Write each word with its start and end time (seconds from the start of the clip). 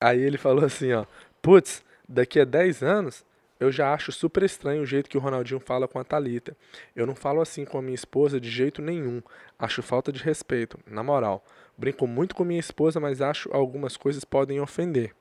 Aí 0.00 0.20
ele 0.20 0.38
falou 0.38 0.64
assim, 0.64 0.92
ó. 0.92 1.04
Putz, 1.42 1.84
daqui 2.08 2.40
a 2.40 2.44
10 2.44 2.82
anos 2.82 3.24
eu 3.60 3.70
já 3.70 3.92
acho 3.92 4.10
super 4.10 4.42
estranho 4.42 4.82
o 4.82 4.86
jeito 4.86 5.10
que 5.10 5.18
o 5.18 5.20
Ronaldinho 5.20 5.60
fala 5.60 5.86
com 5.86 5.98
a 5.98 6.04
Talita. 6.04 6.56
Eu 6.96 7.06
não 7.06 7.14
falo 7.14 7.42
assim 7.42 7.66
com 7.66 7.76
a 7.76 7.82
minha 7.82 7.94
esposa 7.94 8.40
de 8.40 8.50
jeito 8.50 8.80
nenhum. 8.80 9.22
Acho 9.58 9.82
falta 9.82 10.10
de 10.10 10.22
respeito, 10.22 10.78
na 10.86 11.02
moral. 11.02 11.44
Brinco 11.76 12.06
muito 12.06 12.34
com 12.34 12.42
minha 12.42 12.58
esposa, 12.58 12.98
mas 12.98 13.20
acho 13.20 13.50
algumas 13.52 13.98
coisas 13.98 14.24
podem 14.24 14.60
ofender. 14.60 15.14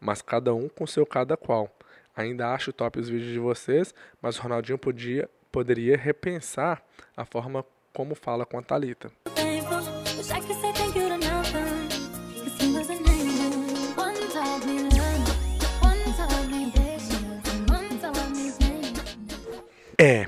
Mas 0.00 0.20
cada 0.20 0.52
um 0.52 0.68
com 0.68 0.86
seu 0.88 1.06
cada 1.06 1.36
qual. 1.36 1.70
Ainda 2.16 2.52
acho 2.52 2.72
top 2.72 2.98
os 2.98 3.08
vídeos 3.08 3.32
de 3.32 3.38
vocês, 3.38 3.94
mas 4.20 4.38
o 4.38 4.42
Ronaldinho 4.42 4.78
podia, 4.78 5.30
poderia 5.52 5.96
repensar 5.96 6.82
a 7.16 7.24
forma 7.24 7.64
como 7.92 8.16
fala 8.16 8.44
com 8.44 8.58
a 8.58 8.62
Talita. 8.62 9.10
É, 19.98 20.26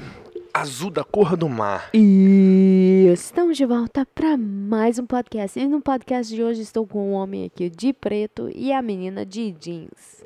azul 0.53 0.91
da 0.91 1.03
cor 1.05 1.37
do 1.37 1.49
mar. 1.49 1.91
E 1.93 3.09
estamos 3.13 3.57
de 3.57 3.65
volta 3.67 4.07
para 4.15 4.37
mais 4.37 4.99
um 4.99 5.07
podcast. 5.07 5.59
E 5.59 5.67
no 5.67 5.81
podcast 5.81 6.35
de 6.35 6.43
hoje 6.43 6.63
estou 6.63 6.87
com 6.87 7.11
um 7.11 7.13
homem 7.13 7.45
aqui 7.47 7.69
de 7.71 7.93
preto 7.93 8.49
e 8.55 8.73
a 8.73 8.81
menina 8.81 9.25
de 9.27 9.53
jeans. 9.53 10.25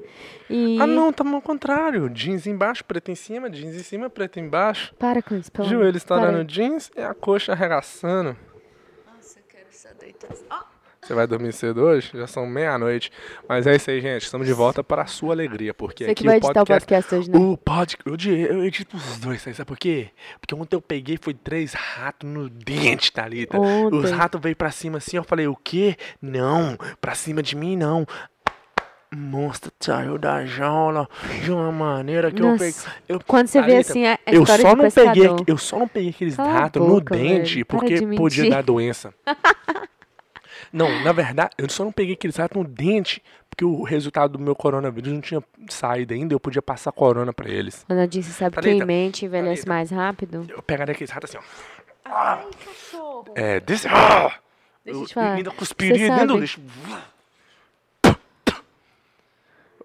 E 0.48 0.78
Ah 0.80 0.86
não, 0.86 1.12
tá 1.12 1.24
ao 1.28 1.40
contrário. 1.42 2.08
Jeans 2.10 2.46
embaixo, 2.46 2.84
preto 2.84 3.10
em 3.10 3.14
cima, 3.14 3.48
jeans 3.50 3.74
em 3.76 3.82
cima, 3.82 4.10
preto 4.10 4.38
embaixo. 4.38 4.94
para 4.98 5.22
com 5.22 5.34
isso, 5.36 5.50
pelo 5.50 5.68
Joelho 5.68 5.84
amor- 5.88 5.96
estourando 5.96 6.28
para 6.32 6.38
aí. 6.40 6.44
jeans 6.46 6.90
e 6.96 7.00
a 7.00 7.14
coxa 7.14 7.52
arregaçando. 7.52 8.36
Nossa, 9.06 9.38
eu 9.38 9.44
quero 9.48 9.66
só 9.70 9.88
deitar. 9.98 10.28
Ó, 10.50 10.69
Você 11.02 11.14
vai 11.14 11.26
dormir 11.26 11.52
cedo 11.52 11.82
hoje? 11.82 12.10
Já 12.12 12.26
são 12.26 12.46
meia-noite. 12.46 13.10
Mas 13.48 13.66
é 13.66 13.74
isso 13.74 13.90
aí, 13.90 14.00
gente. 14.02 14.22
Estamos 14.22 14.46
de 14.46 14.52
volta 14.52 14.84
para 14.84 15.02
a 15.02 15.06
sua 15.06 15.32
alegria. 15.32 15.72
Porque 15.72 16.04
Você 16.04 16.10
aqui 16.10 16.22
que 16.22 16.26
vai 16.26 16.36
o 16.36 16.38
editar 16.38 16.50
o 16.50 16.66
podcast. 16.66 16.86
podcast 16.86 17.14
hoje, 17.14 17.30
né? 17.30 17.38
O 17.38 17.56
pod... 17.56 17.96
eu, 18.04 18.16
eu 18.56 18.64
edito 18.64 18.96
os 18.96 19.18
dois, 19.18 19.40
sabe 19.40 19.64
por 19.64 19.78
quê? 19.78 20.10
Porque 20.40 20.54
ontem 20.54 20.76
eu 20.76 20.80
peguei 20.82 21.18
foi 21.20 21.32
três 21.32 21.72
ratos 21.72 22.28
no 22.28 22.50
dente, 22.50 23.10
Thalita. 23.12 23.58
Ontem. 23.58 23.96
Os 23.96 24.10
ratos 24.10 24.40
veio 24.40 24.54
pra 24.54 24.70
cima 24.70 24.98
assim, 24.98 25.16
eu 25.16 25.24
falei, 25.24 25.46
o 25.46 25.56
quê? 25.56 25.96
Não, 26.20 26.76
pra 27.00 27.14
cima 27.14 27.42
de 27.42 27.56
mim 27.56 27.76
não. 27.76 28.06
Monstro 29.12 29.72
saiu 29.80 30.16
da 30.18 30.44
jaula 30.44 31.08
de 31.42 31.50
uma 31.50 31.72
maneira 31.72 32.30
que 32.30 32.40
eu 32.40 32.52
peguei. 32.52 32.66
Nossa, 32.68 32.94
Eu, 33.08 33.20
Quando 33.26 33.48
você 33.48 33.60
vê 33.62 33.82
Thalita, 33.82 33.90
assim 33.90 34.06
a, 34.06 34.12
a 34.14 34.32
eu 34.32 34.42
história 34.42 34.62
só 34.62 34.76
não 34.76 34.84
pescador. 34.84 35.12
peguei, 35.14 35.44
eu 35.46 35.58
só 35.58 35.78
não 35.78 35.88
peguei 35.88 36.10
aqueles 36.10 36.36
Cala 36.36 36.52
ratos 36.52 36.82
boca, 36.86 37.16
no 37.16 37.20
dente 37.22 37.54
velho. 37.54 37.66
Para 37.66 37.78
porque 37.78 37.94
de 38.00 38.16
podia 38.16 38.50
dar 38.50 38.62
doença. 38.62 39.12
Não, 40.72 40.88
na 41.02 41.12
verdade, 41.12 41.50
eu 41.58 41.68
só 41.68 41.84
não 41.84 41.90
peguei 41.92 42.14
aqueles 42.14 42.36
ratos 42.36 42.56
no 42.56 42.64
dente 42.64 43.22
porque 43.48 43.64
o 43.64 43.82
resultado 43.82 44.32
do 44.34 44.38
meu 44.38 44.54
coronavírus 44.54 45.12
não 45.12 45.20
tinha 45.20 45.42
saído 45.68 46.14
ainda, 46.14 46.32
eu 46.32 46.38
podia 46.40 46.62
passar 46.62 46.92
corona 46.92 47.32
pra 47.32 47.48
eles. 47.48 47.84
Ronaldinho, 47.90 48.22
você 48.22 48.30
sabe 48.32 48.54
que 48.56 48.62
Thalita, 48.62 48.84
em 48.84 48.86
mente 48.86 49.24
envelhece 49.26 49.64
Thalita. 49.64 49.68
mais 49.68 49.90
rápido? 49.90 50.46
Eu 50.48 50.62
pegaria 50.62 50.92
aqueles 50.92 51.10
ratos 51.10 51.34
assim, 51.34 51.44
ó. 52.06 52.38
É, 53.34 53.60
desse. 53.60 53.88
Ah! 53.88 54.32
Deixa 54.84 55.00
eu 55.00 55.06
te 55.06 55.10
eu 55.10 55.14
falar. 55.22 55.32
ainda 55.34 55.50
cuspiria 55.50 55.98
Você 55.98 56.08
dentro 56.10 56.26
do 56.28 56.38
lixo. 56.38 56.60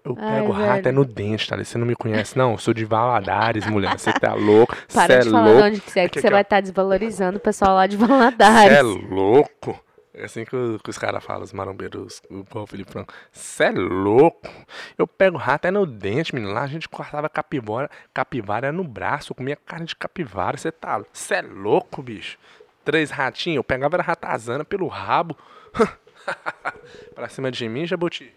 Eu 0.04 0.16
Ai, 0.20 0.40
pego 0.40 0.52
rato 0.52 0.88
é 0.88 0.92
no 0.92 1.04
dente, 1.04 1.48
tá? 1.48 1.56
Você 1.56 1.76
não 1.76 1.86
me 1.86 1.96
conhece, 1.96 2.38
não? 2.38 2.52
Eu 2.52 2.58
sou 2.58 2.72
de 2.72 2.84
Valadares, 2.84 3.66
mulher. 3.66 3.98
Você 3.98 4.12
tá 4.12 4.34
louco? 4.34 4.76
Você 4.86 4.94
Para 4.96 5.14
é 5.14 5.18
de 5.18 5.30
falar 5.30 5.44
louco? 5.46 5.62
de 5.62 5.66
onde 5.68 5.80
que 5.80 5.90
você 5.90 6.00
é, 6.00 6.02
que 6.08 6.18
Aqui, 6.18 6.20
você 6.20 6.30
vai 6.30 6.42
estar 6.42 6.60
desvalorizando 6.60 7.38
o 7.38 7.40
pessoal 7.40 7.74
lá 7.74 7.86
de 7.88 7.96
Você 7.96 8.06
Valadares. 8.06 8.72
é 8.78 8.82
louco? 8.82 9.78
É 10.18 10.24
assim 10.24 10.46
que, 10.46 10.56
que 10.82 10.88
os 10.88 10.96
caras 10.96 11.22
falam, 11.22 11.42
os 11.42 11.52
marombeiros, 11.52 12.22
o 12.30 12.42
Paulo 12.42 12.66
Felipe 12.66 12.90
Franco. 12.90 13.12
Você 13.30 13.64
é 13.64 13.70
louco? 13.70 14.48
Eu 14.96 15.06
pego 15.06 15.36
rato 15.36 15.66
é 15.66 15.70
no 15.70 15.84
dente, 15.84 16.34
menino. 16.34 16.54
Lá 16.54 16.62
a 16.62 16.66
gente 16.66 16.88
cortava 16.88 17.28
capivara, 17.28 17.90
capivara 18.14 18.72
no 18.72 18.82
braço. 18.82 19.32
Eu 19.32 19.36
comia 19.36 19.56
carne 19.56 19.84
de 19.84 19.94
capivara. 19.94 20.56
Você 20.56 20.72
tá. 20.72 21.04
Você 21.12 21.34
é 21.34 21.42
louco, 21.42 22.02
bicho? 22.02 22.38
Três 22.82 23.10
ratinhos. 23.10 23.56
Eu 23.56 23.64
pegava 23.64 23.96
era 23.96 24.02
ratazana 24.02 24.64
pelo 24.64 24.88
rabo. 24.88 25.36
pra 27.14 27.28
cima 27.28 27.50
de 27.50 27.68
mim, 27.68 27.86
Jabuti. 27.86 28.34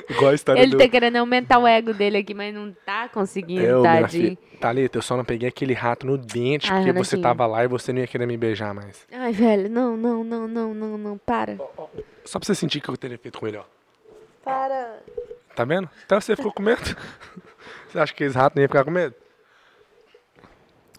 Igual 0.08 0.30
a 0.30 0.34
história 0.34 0.60
Ele 0.62 0.72
do... 0.72 0.78
tá 0.78 0.88
querendo 0.88 1.16
aumentar 1.16 1.58
o 1.58 1.66
ego 1.66 1.92
dele 1.92 2.19
aqui, 2.19 2.32
mas 2.32 2.54
não 2.54 2.72
tá 2.86 3.08
conseguindo, 3.08 3.60
Eu, 3.62 3.80
minha 3.82 4.00
tadinho. 4.02 4.36
filha, 4.36 4.38
Thalita, 4.58 4.98
eu 4.98 5.02
só 5.02 5.16
não 5.16 5.24
peguei 5.24 5.48
aquele 5.48 5.74
rato 5.74 6.06
no 6.06 6.16
dente 6.16 6.66
Ah, 6.72 6.76
porque 6.76 6.92
você 6.92 7.16
Renatinho. 7.16 7.22
tava 7.22 7.46
lá 7.46 7.62
e 7.64 7.69
você 7.69 7.92
não 7.92 8.00
ia 8.00 8.06
querer 8.06 8.26
me 8.26 8.36
beijar 8.36 8.72
mais. 8.74 9.06
Ai, 9.12 9.32
velho, 9.32 9.69
não, 9.69 9.96
não, 9.96 10.24
não, 10.24 10.48
não, 10.48 10.74
não, 10.74 10.98
não, 10.98 11.19
para. 11.19 11.56
Só 12.24 12.38
pra 12.38 12.46
você 12.46 12.54
sentir 12.54 12.78
o 12.78 12.82
que 12.82 12.88
eu 12.88 12.96
teria 12.96 13.19
feito 13.19 13.38
com 13.38 13.46
ele, 13.46 13.58
ó. 13.58 13.64
Para. 14.42 14.98
Tá 15.54 15.64
vendo? 15.64 15.88
Então 16.06 16.20
você 16.20 16.34
ficou 16.34 16.52
com 16.52 16.62
medo? 16.62 16.80
você 17.88 17.98
acha 17.98 18.14
que 18.14 18.25
esse 18.25 18.36
rato 18.36 18.54
não 18.56 18.62
ia 18.62 18.69
ficar 18.69 18.84
com 18.84 18.90
medo? 18.90 19.14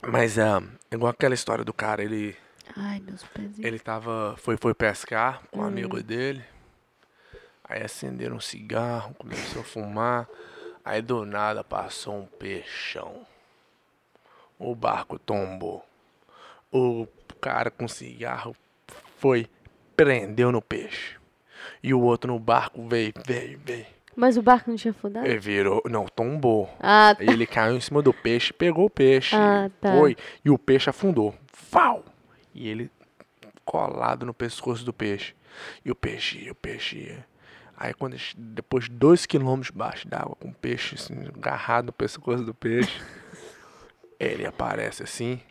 Mas 0.08 0.38
é 0.38 0.46
igual 0.92 1.12
aquela 1.12 1.34
história 1.34 1.64
do 1.66 1.74
cara, 1.74 2.04
ele, 2.04 2.36
Ai, 2.78 3.02
meus 3.06 3.24
pezinhos. 3.24 3.60
ele 3.60 3.80
tava. 3.80 4.36
Foi, 4.38 4.56
foi 4.58 4.74
pescar 4.74 5.42
com 5.52 5.60
um 5.60 5.64
Hum. 5.64 5.68
amigo 5.68 6.02
dele. 6.04 6.44
Aí 7.70 7.84
acenderam 7.84 8.38
um 8.38 8.42
cigarro, 8.42 9.14
começou 9.14 9.62
a 9.62 9.66
fumar. 9.66 10.28
Aí 10.84 11.02
do 11.04 11.24
nada 11.24 11.64
passou 11.64 12.16
um 12.18 12.26
peixão. 12.26 13.26
O 14.58 14.74
barco 14.76 15.20
tombou. 15.20 15.86
O 16.72 17.08
cara 17.40 17.70
com 17.70 17.88
cigarro 17.88 18.56
foi, 19.18 19.48
prendeu 19.96 20.52
no 20.52 20.62
peixe. 20.62 21.16
E 21.84 21.94
o 21.94 22.02
outro 22.02 22.34
no 22.34 22.40
barco 22.40 22.88
veio, 22.88 23.14
veio, 23.26 23.60
veio. 23.64 23.86
Mas 24.16 24.36
o 24.36 24.42
barco 24.42 24.70
não 24.70 24.76
tinha 24.78 24.92
afundado? 24.92 25.26
Ele 25.26 25.40
virou, 25.40 25.82
não, 25.86 26.06
tombou. 26.08 26.68
Ah, 26.80 27.14
tá. 27.16 27.22
Aí 27.22 27.30
ele 27.30 27.46
caiu 27.46 27.76
em 27.78 27.80
cima 27.82 28.02
do 28.02 28.12
peixe, 28.14 28.52
pegou 28.52 28.86
o 28.86 28.90
peixe, 28.90 29.36
Ah, 29.36 29.70
tá. 29.80 29.94
foi, 29.94 30.18
e 30.44 30.50
o 30.50 30.58
peixe 30.58 30.90
afundou. 30.90 31.34
Fau! 31.54 32.04
E 32.54 32.68
ele 32.68 32.90
colado 33.64 34.26
no 34.26 34.34
pescoço 34.34 34.84
do 34.84 34.92
peixe. 34.92 35.36
E 35.86 35.92
o 35.92 35.96
peixe 35.96 36.40
ia, 36.40 36.52
o 36.52 36.56
peixe 36.56 36.98
ia. 36.98 37.29
Aí 37.82 37.94
quando 37.94 38.18
depois 38.36 38.84
de 38.84 38.92
dois 38.92 39.26
quilômetros 39.26 39.72
debaixo 39.72 40.06
d'água, 40.06 40.36
com 40.36 40.50
o 40.50 40.54
peixe 40.54 40.96
assim, 40.96 41.14
agarrado 41.34 41.86
no 41.86 41.94
pescoço 41.94 42.44
do 42.44 42.54
peixe, 42.54 43.02
ele 44.20 44.46
aparece 44.46 45.02
assim, 45.02 45.42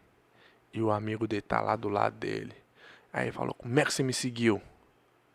e 0.70 0.82
o 0.82 0.90
amigo 0.90 1.26
dele 1.26 1.40
tá 1.40 1.62
lá 1.62 1.74
do 1.74 1.88
lado 1.88 2.16
dele. 2.18 2.52
Aí 3.10 3.32
falou, 3.32 3.54
como 3.54 3.80
é 3.80 3.82
que 3.82 3.90
você 3.90 4.02
me 4.02 4.12
seguiu? 4.12 4.60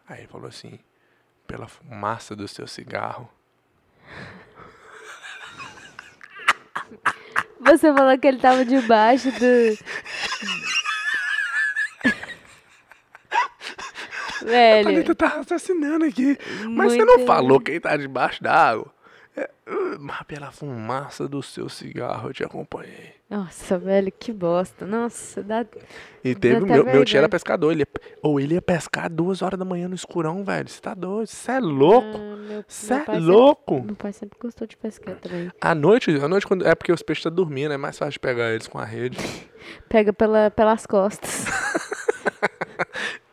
Aí 0.08 0.20
ele 0.20 0.28
falou 0.28 0.48
assim, 0.48 0.78
pela 1.48 1.68
fumaça 1.68 2.36
do 2.36 2.48
seu 2.48 2.68
cigarro. 2.68 3.28
Você 7.60 7.92
falou 7.92 8.16
que 8.20 8.28
ele 8.28 8.38
tava 8.38 8.64
debaixo 8.64 9.32
do. 9.32 9.78
A 14.44 14.52
Velho. 14.52 14.84
Thalita 14.84 15.16
tá 15.16 15.28
raciocinando 15.28 16.06
aqui. 16.06 16.38
Mas 16.70 16.94
você 16.94 17.06
não 17.06 17.26
falou 17.26 17.60
quem 17.60 17.80
tá 17.80 17.96
debaixo 17.98 18.42
d'água? 18.44 18.92
É, 19.36 19.50
uh, 19.68 19.98
mas 20.00 20.22
pela 20.24 20.52
fumaça 20.52 21.28
do 21.28 21.42
seu 21.42 21.68
cigarro 21.68 22.30
eu 22.30 22.34
te 22.34 22.44
acompanhei. 22.44 23.14
Nossa, 23.28 23.80
velho, 23.80 24.12
que 24.12 24.32
bosta. 24.32 24.86
Nossa, 24.86 25.42
dá. 25.42 25.66
E 26.24 26.36
teve 26.36 26.58
até 26.58 26.66
meu, 26.66 26.86
meu 26.86 27.04
tio 27.04 27.18
era 27.18 27.28
pescador. 27.28 27.72
Ele 27.72 27.82
ia, 27.82 27.88
ou 28.22 28.40
ele 28.40 28.54
ia 28.54 28.62
pescar 28.62 29.10
duas 29.12 29.42
horas 29.42 29.58
da 29.58 29.66
manhã 29.66 29.88
no 29.88 29.96
escurão, 29.96 30.44
velho. 30.44 30.70
Você 30.70 30.80
tá 30.80 30.94
doido? 30.94 31.26
Você 31.26 31.52
é 31.52 31.60
louco? 31.60 32.16
Ah, 32.16 32.64
Você 32.68 32.94
meu 32.94 33.06
é 33.08 33.20
louco? 33.20 33.74
Sempre, 33.74 33.88
meu 33.88 33.96
pai 33.96 34.14
sempre 34.14 34.38
gostou 34.40 34.68
de 34.68 34.78
pescar 34.78 35.16
também. 35.16 35.52
À 35.60 35.74
noite, 35.74 36.12
à 36.12 36.28
noite 36.28 36.46
quando, 36.46 36.68
é 36.68 36.76
porque 36.76 36.92
os 36.92 37.02
peixes 37.02 37.22
estão 37.22 37.34
dormindo, 37.34 37.74
é 37.74 37.78
mais 37.78 37.98
fácil 37.98 38.12
de 38.14 38.20
pegar 38.20 38.52
eles 38.52 38.68
com 38.68 38.78
a 38.78 38.86
rede. 38.86 39.18
Pega 39.90 40.14
pela, 40.14 40.52
pelas 40.52 40.86
costas. 40.86 41.46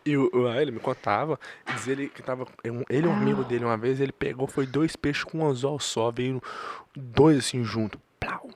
E 0.04 0.16
o, 0.16 0.30
o- 0.32 0.48
ele 0.54 0.70
me 0.70 0.80
contava, 0.80 1.38
diz 1.74 1.86
ele 1.86 2.08
que 2.08 2.22
tava. 2.22 2.46
um- 2.64 2.82
Ele 2.88 3.06
e 3.06 3.10
um 3.10 3.14
amigo 3.14 3.44
dele 3.44 3.64
uma 3.64 3.76
vez, 3.76 4.00
ele 4.00 4.12
pegou, 4.12 4.46
foi 4.46 4.66
dois 4.66 4.96
peixes 4.96 5.24
com 5.24 5.38
um 5.40 5.46
anzol 5.46 5.78
só, 5.78 6.10
veio 6.10 6.42
dois 6.96 7.38
assim 7.38 7.62
junto. 7.64 8.00
Plau. 8.18 8.48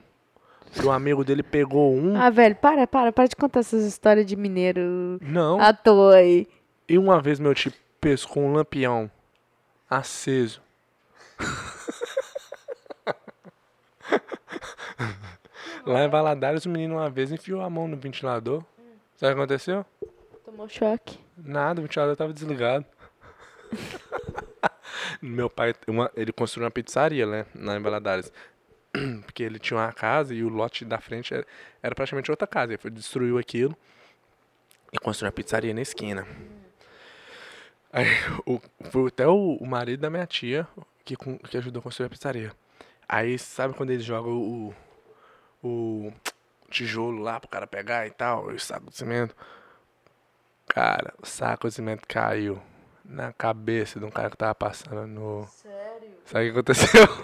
E 0.77 0.85
o 0.85 0.91
amigo 0.91 1.25
dele 1.25 1.43
pegou 1.43 1.95
um. 1.95 2.17
Ah, 2.17 2.31
velho, 2.31 2.57
para, 2.57 2.87
para, 2.87 3.13
para 3.13 3.29
de 3.29 3.37
contar 3.37 3.61
essas 3.61 3.85
histórias 3.85 4.27
de 4.27 4.35
mineiro 4.37 5.19
Não. 5.21 5.61
à 5.61 5.73
toa 5.73 6.17
aí. 6.17 6.49
E 6.89 6.99
uma 6.99 7.21
vez 7.21 7.39
meu 7.39 7.55
tio 7.55 7.73
pescou 8.01 8.43
um 8.43 8.53
lampião 8.55 9.11
aceso. 9.89 10.61
Lá 15.87 16.05
em 16.05 16.09
Valadares, 16.09 16.65
o 16.65 16.71
menino 16.71 16.95
uma 16.95 17.11
vez 17.11 17.31
enfiou 17.31 17.61
a 17.61 17.69
mão 17.69 17.87
no 17.87 17.97
ventilador. 17.97 18.65
Sabe 19.17 19.33
o 19.33 19.37
que 19.37 19.43
aconteceu? 19.43 19.85
Tomou 20.55 20.69
choque. 20.69 21.19
Nada, 21.37 21.81
o 21.81 21.83
ventilador 21.83 22.15
tava 22.15 22.33
desligado. 22.33 22.85
Meu 25.21 25.51
pai, 25.51 25.75
uma- 25.89 26.09
ele 26.15 26.33
construiu 26.33 26.65
uma 26.65 26.71
pizzaria, 26.71 27.27
né, 27.27 27.45
lá 27.57 27.77
em 27.77 27.83
Valadares. 27.83 28.33
Porque 29.25 29.43
ele 29.43 29.59
tinha 29.59 29.81
uma 29.81 29.93
casa 29.93 30.33
e 30.33 30.45
o 30.45 30.49
lote 30.49 30.85
da 30.85 31.01
frente 31.01 31.35
era, 31.35 31.45
era 31.83 31.93
praticamente 31.93 32.31
outra 32.31 32.47
casa. 32.47 32.71
Ele 32.71 32.79
foi, 32.79 32.89
destruiu 32.93 33.37
aquilo 33.37 33.77
e 34.93 34.99
construiu 35.01 35.27
uma 35.31 35.33
pizzaria 35.33 35.75
na 35.75 35.81
esquina. 35.83 36.25
Aí 37.93 38.07
o, 38.47 38.61
foi 38.93 39.09
até 39.09 39.27
o, 39.27 39.57
o 39.57 39.67
marido 39.67 40.03
da 40.03 40.11
minha 40.11 40.27
tia 40.27 40.69
que, 41.05 41.17
que 41.17 41.57
ajudou 41.57 41.81
a 41.81 41.83
construir 41.83 42.07
a 42.07 42.11
pizzaria. 42.11 42.53
Aí 43.09 43.37
sabe 43.41 43.75
quando 43.75 43.91
eles 43.91 44.05
jogam 44.05 44.33
o, 44.33 44.75
o 45.65 46.13
tijolo 46.71 47.21
lá 47.21 47.41
pro 47.41 47.49
cara 47.49 47.67
pegar 47.67 48.07
e 48.07 48.13
tal, 48.13 48.47
o 48.47 48.59
saco 48.61 48.89
de 48.89 48.97
cimento? 48.97 49.35
Cara, 50.69 51.13
o 51.23 51.27
saco 51.27 51.69
de 51.69 51.75
cimento 51.75 52.03
caiu 52.09 52.61
na 53.05 53.33
cabeça 53.33 53.99
de 54.01 54.05
um 54.05 54.11
cara 54.11 54.31
que 54.31 54.37
tava 54.37 54.55
passando 54.55 55.07
no. 55.07 55.47
Sério? 55.49 56.11
Sabe 56.25 56.49
o 56.49 56.53
que 56.53 56.59
aconteceu? 56.59 57.07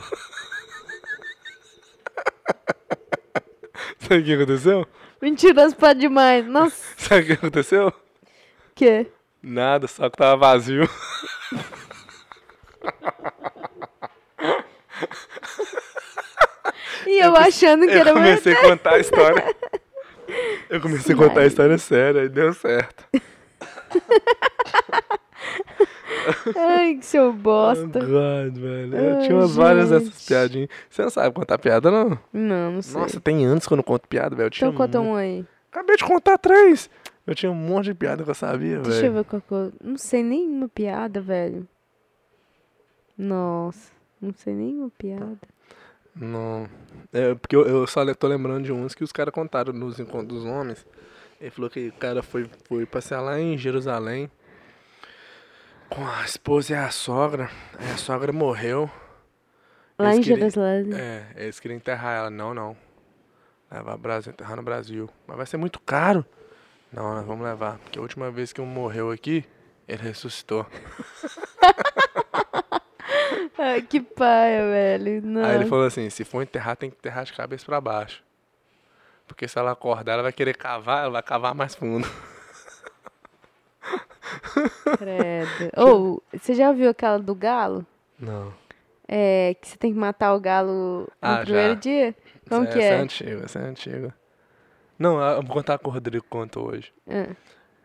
Sabe 3.98 4.20
o 4.20 4.24
que 4.24 4.34
aconteceu? 4.34 4.86
Mentiroso 5.22 5.76
pra 5.76 5.92
demais. 5.92 6.46
Nossa, 6.46 6.76
Sabe 6.98 7.22
o 7.22 7.26
que 7.26 7.32
aconteceu? 7.32 7.92
que? 8.74 9.06
Nada, 9.42 9.86
só 9.88 10.08
que 10.10 10.16
tava 10.16 10.36
vazio. 10.36 10.88
E 17.06 17.18
eu 17.24 17.34
achando 17.36 17.86
que 17.86 17.92
Eu 17.94 18.00
era 18.00 18.12
comecei 18.12 18.52
a 18.52 18.56
verdade. 18.56 18.68
contar 18.78 18.94
a 18.94 18.98
história. 18.98 19.56
Eu 20.70 20.80
comecei 20.80 21.14
a 21.14 21.18
contar 21.18 21.40
a 21.40 21.46
história 21.46 21.76
séria 21.78 22.22
e 22.24 22.28
deu 22.28 22.52
certo. 22.54 23.04
Ai, 26.56 26.96
que 26.96 27.04
seu 27.06 27.30
Oh, 27.30 27.32
bosta. 27.32 27.98
God, 28.00 28.56
velho. 28.56 28.96
Eu 28.96 29.16
Ai, 29.16 29.22
tinha 29.22 29.36
umas 29.36 29.54
várias 29.56 29.90
dessas 29.90 30.24
piadinhas. 30.26 30.68
Você 30.88 31.02
não 31.02 31.10
sabe 31.10 31.34
contar 31.34 31.58
piada, 31.58 31.90
não? 31.90 32.18
Não, 32.32 32.72
não 32.72 32.82
sei. 32.82 33.00
Nossa, 33.00 33.20
tem 33.20 33.44
anos 33.46 33.66
que 33.66 33.72
eu 33.72 33.76
não 33.76 33.82
conto 33.84 34.06
piada, 34.06 34.36
velho. 34.36 34.50
Então 34.54 34.72
conta 34.72 35.00
mu- 35.00 35.10
um 35.10 35.16
aí. 35.16 35.44
Acabei 35.72 35.96
de 35.96 36.04
contar 36.04 36.38
três. 36.38 36.88
Eu 37.26 37.34
tinha 37.34 37.50
um 37.50 37.54
monte 37.54 37.86
de 37.86 37.94
piada 37.94 38.22
que 38.24 38.30
eu 38.30 38.34
sabia, 38.34 38.78
Deixa 38.80 38.98
eu 39.06 39.12
velho. 39.12 39.14
ver 39.14 39.24
qual 39.24 39.42
que 39.42 39.52
eu... 39.52 39.72
Não 39.82 39.96
sei 39.98 40.22
nenhuma 40.22 40.68
piada, 40.68 41.20
velho. 41.20 41.66
Nossa, 43.16 43.92
não 44.20 44.32
sei 44.34 44.54
nenhuma 44.54 44.90
piada. 44.96 45.38
Não. 46.14 46.68
É, 47.12 47.34
porque 47.34 47.54
eu, 47.56 47.66
eu 47.66 47.86
só 47.86 48.04
tô 48.14 48.26
lembrando 48.26 48.64
de 48.64 48.72
uns 48.72 48.94
que 48.94 49.04
os 49.04 49.12
caras 49.12 49.32
contaram 49.32 49.72
nos 49.72 49.98
encontros 49.98 50.42
dos 50.42 50.44
homens. 50.44 50.86
Ele 51.40 51.50
falou 51.50 51.70
que 51.70 51.88
o 51.88 51.92
cara 51.92 52.22
foi, 52.22 52.48
foi 52.68 52.84
passear 52.84 53.20
lá 53.20 53.38
em 53.40 53.56
Jerusalém 53.56 54.30
com 55.88 56.06
a 56.06 56.24
esposa 56.24 56.72
e 56.72 56.76
a 56.76 56.90
sogra. 56.90 57.50
Aí 57.78 57.90
a 57.90 57.96
sogra 57.96 58.32
morreu. 58.32 58.90
Lá 59.98 60.14
Eles 60.14 60.18
em 60.18 60.22
queriam- 60.30 60.50
Jerusalém. 60.50 60.94
É, 60.94 61.26
eles 61.36 61.58
queriam 61.60 61.76
enterrar 61.76 62.16
ela. 62.18 62.30
Não, 62.30 62.52
não. 62.54 62.76
Levar 63.70 63.96
Brasil, 63.96 64.32
enterrar 64.32 64.56
no 64.56 64.62
Brasil. 64.62 65.08
Mas 65.26 65.36
vai 65.36 65.46
ser 65.46 65.56
muito 65.56 65.80
caro. 65.80 66.24
Não, 66.92 67.14
nós 67.14 67.24
vamos 67.24 67.44
levar. 67.44 67.78
Porque 67.78 67.98
a 67.98 68.02
última 68.02 68.30
vez 68.30 68.52
que 68.52 68.60
um 68.60 68.66
morreu 68.66 69.10
aqui, 69.10 69.44
ele 69.88 70.02
ressuscitou. 70.02 70.66
Ai, 73.62 73.82
que 73.82 74.00
paia, 74.00 74.62
velho. 74.70 75.22
Não. 75.22 75.44
Aí 75.44 75.54
ele 75.56 75.66
falou 75.66 75.84
assim: 75.86 76.08
se 76.08 76.24
for 76.24 76.42
enterrar, 76.42 76.76
tem 76.76 76.90
que 76.90 76.96
enterrar 76.96 77.24
de 77.24 77.32
cabeça 77.32 77.64
pra 77.66 77.80
baixo. 77.80 78.22
Porque 79.26 79.46
se 79.46 79.58
ela 79.58 79.70
acordar, 79.72 80.14
ela 80.14 80.22
vai 80.24 80.32
querer 80.32 80.56
cavar, 80.56 81.02
ela 81.04 81.12
vai 81.12 81.22
cavar 81.22 81.54
mais 81.54 81.74
fundo. 81.74 82.08
Credo. 84.98 85.70
Ou, 85.76 86.22
você 86.32 86.54
já 86.54 86.72
viu 86.72 86.90
aquela 86.90 87.18
do 87.18 87.34
galo? 87.34 87.84
Não. 88.18 88.52
É, 89.06 89.54
que 89.60 89.68
você 89.68 89.76
tem 89.76 89.92
que 89.92 89.98
matar 89.98 90.34
o 90.34 90.40
galo 90.40 91.00
no 91.02 91.08
Ah, 91.20 91.38
primeiro 91.42 91.74
já. 91.74 91.80
dia? 91.80 92.14
Como 92.48 92.64
essa, 92.64 92.72
que 92.72 92.78
essa 92.78 92.94
é 92.94 92.96
é? 92.96 93.00
antiga, 93.00 93.44
essa 93.44 93.58
é 93.58 93.62
antiga. 93.62 94.14
Não, 94.98 95.20
eu 95.20 95.42
vou 95.42 95.54
contar 95.54 95.74
a 95.74 95.78
que 95.78 95.86
o 95.86 95.90
Rodrigo 95.90 96.24
conta 96.28 96.60
hoje. 96.60 96.92
Ah, 97.08 97.34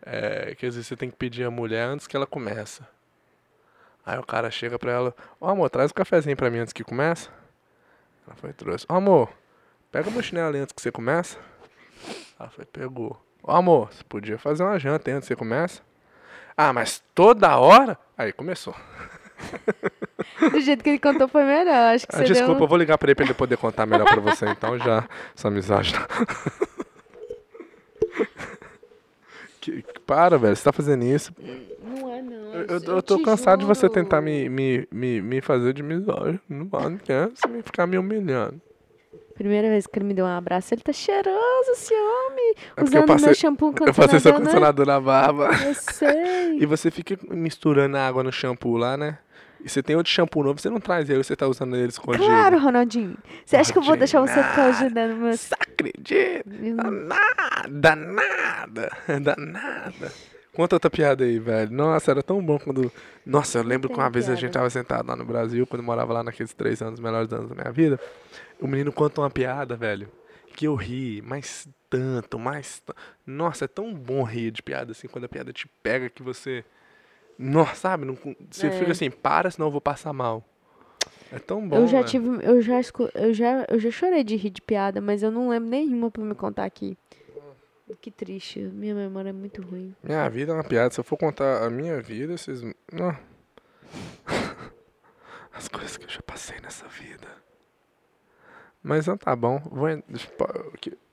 É, 0.02 0.54
quer 0.54 0.68
dizer, 0.68 0.84
você 0.84 0.96
tem 0.96 1.10
que 1.10 1.16
pedir 1.16 1.44
a 1.44 1.50
mulher 1.50 1.86
antes 1.86 2.06
que 2.06 2.16
ela 2.16 2.26
começa. 2.26 2.86
Aí 4.06 4.16
o 4.18 4.22
cara 4.24 4.48
chega 4.52 4.78
pra 4.78 4.92
ela, 4.92 5.14
ó 5.40 5.50
amor, 5.50 5.68
traz 5.68 5.90
um 5.90 5.94
cafezinho 5.94 6.36
pra 6.36 6.48
mim 6.48 6.58
antes 6.58 6.72
que 6.72 6.84
começa. 6.84 7.28
Ela 8.24 8.36
foi 8.36 8.52
trouxe. 8.52 8.86
Ó 8.88 8.94
amor, 8.96 9.28
pega 9.90 10.08
meu 10.10 10.22
chinelo 10.22 10.48
ali 10.48 10.58
antes 10.58 10.72
que 10.72 10.80
você 10.80 10.92
começa. 10.92 11.36
Ela 12.38 12.48
foi 12.50 12.64
pegou. 12.64 13.20
Ó 13.42 13.56
amor, 13.56 13.92
você 13.92 14.04
podia 14.04 14.38
fazer 14.38 14.62
uma 14.62 14.78
janta 14.78 15.10
antes 15.10 15.22
que 15.28 15.34
você 15.34 15.36
começa. 15.36 15.82
Ah, 16.56 16.72
mas 16.72 17.02
toda 17.14 17.58
hora? 17.58 17.98
Aí 18.16 18.32
começou. 18.32 18.74
Do 20.50 20.60
jeito 20.60 20.82
que 20.84 20.90
ele 20.90 20.98
contou 20.98 21.26
foi 21.28 21.44
melhor. 21.44 21.94
Acho 21.94 22.06
que 22.06 22.14
Ah, 22.14 22.18
você 22.18 22.24
desculpa, 22.24 22.52
eu 22.52 22.56
deu... 22.56 22.64
um 22.64 22.68
vou 22.68 22.78
ligar 22.78 22.96
pra 22.98 23.08
ele 23.08 23.14
pra 23.14 23.24
ele 23.24 23.34
poder 23.34 23.56
contar 23.58 23.86
melhor 23.86 24.06
pra 24.06 24.20
você 24.20 24.46
então 24.48 24.78
já. 24.78 25.04
Essa 25.36 25.48
amizade. 25.48 25.92
para, 30.06 30.36
velho, 30.38 30.54
você 30.56 30.64
tá 30.64 30.72
fazendo 30.72 31.04
isso. 31.04 31.32
Não 31.84 32.12
é, 32.14 32.22
não. 32.22 32.54
Eu, 32.54 32.66
eu- 32.66 32.94
eu 32.96 33.02
tô 33.02 33.20
cansado 33.22 33.60
de 33.60 33.66
você 33.66 33.82
juro. 33.82 33.92
tentar 33.92 34.20
me, 34.20 34.48
me, 34.48 34.88
me, 34.92 35.20
me 35.20 35.40
fazer 35.40 35.72
de 35.72 35.82
misógino. 35.82 36.40
Não 36.48 36.68
quer 36.98 37.28
você 37.28 37.46
me 37.48 37.62
ficar 37.62 37.86
me 37.86 37.98
humilhando. 37.98 38.60
Primeira 39.34 39.68
vez 39.68 39.86
que 39.86 39.98
ele 39.98 40.06
me 40.06 40.14
deu 40.14 40.24
um 40.24 40.28
abraço, 40.28 40.72
ele 40.72 40.80
tá 40.80 40.94
cheiroso, 40.94 41.70
esse 41.72 41.92
homem. 41.92 42.54
É 42.74 42.82
usando 42.82 43.06
passei- 43.06 43.26
meu 43.26 43.34
shampoo 43.34 43.74
Eu 43.86 43.92
passei 43.92 44.18
seu 44.18 44.32
condicionador, 44.32 44.32
né? 44.32 44.38
condicionador 44.38 44.86
na 44.86 45.00
barba. 45.00 45.50
Eu 45.62 45.74
sei. 45.74 46.56
E 46.58 46.64
você 46.64 46.90
fica 46.90 47.18
misturando 47.30 47.98
a 47.98 48.06
água 48.06 48.22
no 48.22 48.32
shampoo 48.32 48.78
lá, 48.78 48.96
né? 48.96 49.18
E 49.66 49.68
você 49.68 49.82
tem 49.82 49.96
outro 49.96 50.12
shampoo 50.12 50.44
novo, 50.44 50.60
você 50.60 50.70
não 50.70 50.78
traz 50.78 51.10
ele, 51.10 51.24
você 51.24 51.34
tá 51.34 51.48
usando 51.48 51.74
ele 51.74 51.88
escondido. 51.88 52.24
Claro, 52.24 52.56
Ronaldinho. 52.56 53.16
Você 53.44 53.56
acha 53.56 53.72
que 53.72 53.78
eu 53.78 53.82
vou 53.82 53.96
deixar 53.96 54.20
você 54.20 54.40
ficar 54.40 54.66
ajudando 54.66 55.16
meus... 55.16 55.40
Você 55.40 55.54
acredita? 55.58 56.44
Danada, 57.68 57.96
nada, 57.96 58.92
danada. 59.20 60.12
Conta 60.52 60.76
outra 60.76 60.88
piada 60.88 61.24
aí, 61.24 61.40
velho. 61.40 61.72
Nossa, 61.72 62.12
era 62.12 62.22
tão 62.22 62.40
bom 62.40 62.60
quando. 62.60 62.92
Nossa, 63.26 63.58
eu 63.58 63.64
lembro 63.64 63.88
que 63.90 63.96
uma 63.96 64.08
vez 64.08 64.26
a 64.26 64.28
piada. 64.28 64.40
gente 64.40 64.52
tava 64.52 64.70
sentado 64.70 65.08
lá 65.08 65.16
no 65.16 65.24
Brasil, 65.24 65.66
quando 65.66 65.80
eu 65.80 65.84
morava 65.86 66.12
lá 66.12 66.22
naqueles 66.22 66.54
três 66.54 66.80
anos, 66.80 67.00
melhores 67.00 67.30
anos 67.32 67.48
da 67.48 67.54
minha 67.56 67.72
vida. 67.72 67.98
O 68.60 68.68
menino 68.68 68.92
conta 68.92 69.20
uma 69.20 69.28
piada, 69.30 69.76
velho, 69.76 70.08
que 70.54 70.66
eu 70.66 70.76
ri, 70.76 71.20
mas 71.26 71.68
tanto, 71.90 72.38
mais. 72.38 72.78
t- 72.78 72.94
Nossa, 73.26 73.64
é 73.64 73.68
tão 73.68 73.92
bom 73.92 74.22
rir 74.22 74.50
de 74.52 74.62
piada 74.62 74.92
assim, 74.92 75.08
quando 75.08 75.24
a 75.24 75.28
piada 75.28 75.52
te 75.52 75.68
pega 75.82 76.08
que 76.08 76.22
você. 76.22 76.64
Nossa, 77.38 77.74
sabe? 77.74 78.04
Não, 78.04 78.16
você 78.50 78.66
É. 78.68 78.70
fica 78.70 78.92
assim, 78.92 79.10
para, 79.10 79.50
senão 79.50 79.68
eu 79.68 79.72
vou 79.72 79.80
passar 79.80 80.12
mal. 80.12 80.42
É 81.32 81.38
tão 81.38 81.66
bom. 81.68 81.76
eu 81.76 81.86
já 81.86 81.98
velho. 81.98 82.08
tive, 82.08 82.28
eu 82.46 82.62
já, 82.62 82.80
eu 83.14 83.34
já, 83.34 83.66
eu 83.68 83.78
já 83.78 83.90
chorei 83.90 84.22
de 84.24 84.36
rir 84.36 84.50
de 84.50 84.62
piada, 84.62 85.00
mas 85.00 85.22
eu 85.22 85.30
não 85.30 85.48
lembro 85.48 85.68
nenhuma 85.68 86.10
pra 86.10 86.22
me 86.22 86.34
contar 86.34 86.64
aqui. 86.64 86.96
Que 88.00 88.10
triste, 88.10 88.60
minha 88.60 88.94
memória 88.94 89.30
é 89.30 89.32
muito 89.32 89.62
ruim. 89.62 89.94
Minha 90.02 90.28
vida 90.28 90.52
é 90.52 90.54
uma 90.54 90.64
piada. 90.64 90.92
Se 90.92 90.98
eu 91.00 91.04
for 91.04 91.16
contar 91.16 91.64
a 91.64 91.70
minha 91.70 92.00
vida, 92.00 92.36
vocês. 92.36 92.60
Não. 92.92 93.16
As 95.54 95.68
coisas 95.68 95.96
que 95.96 96.04
eu 96.04 96.08
já 96.08 96.20
passei 96.22 96.58
nessa 96.60 96.86
vida. 96.88 97.26
Mas 98.82 99.06
não 99.06 99.16
tá 99.16 99.34
bom. 99.34 99.60
Vou. 99.70 99.88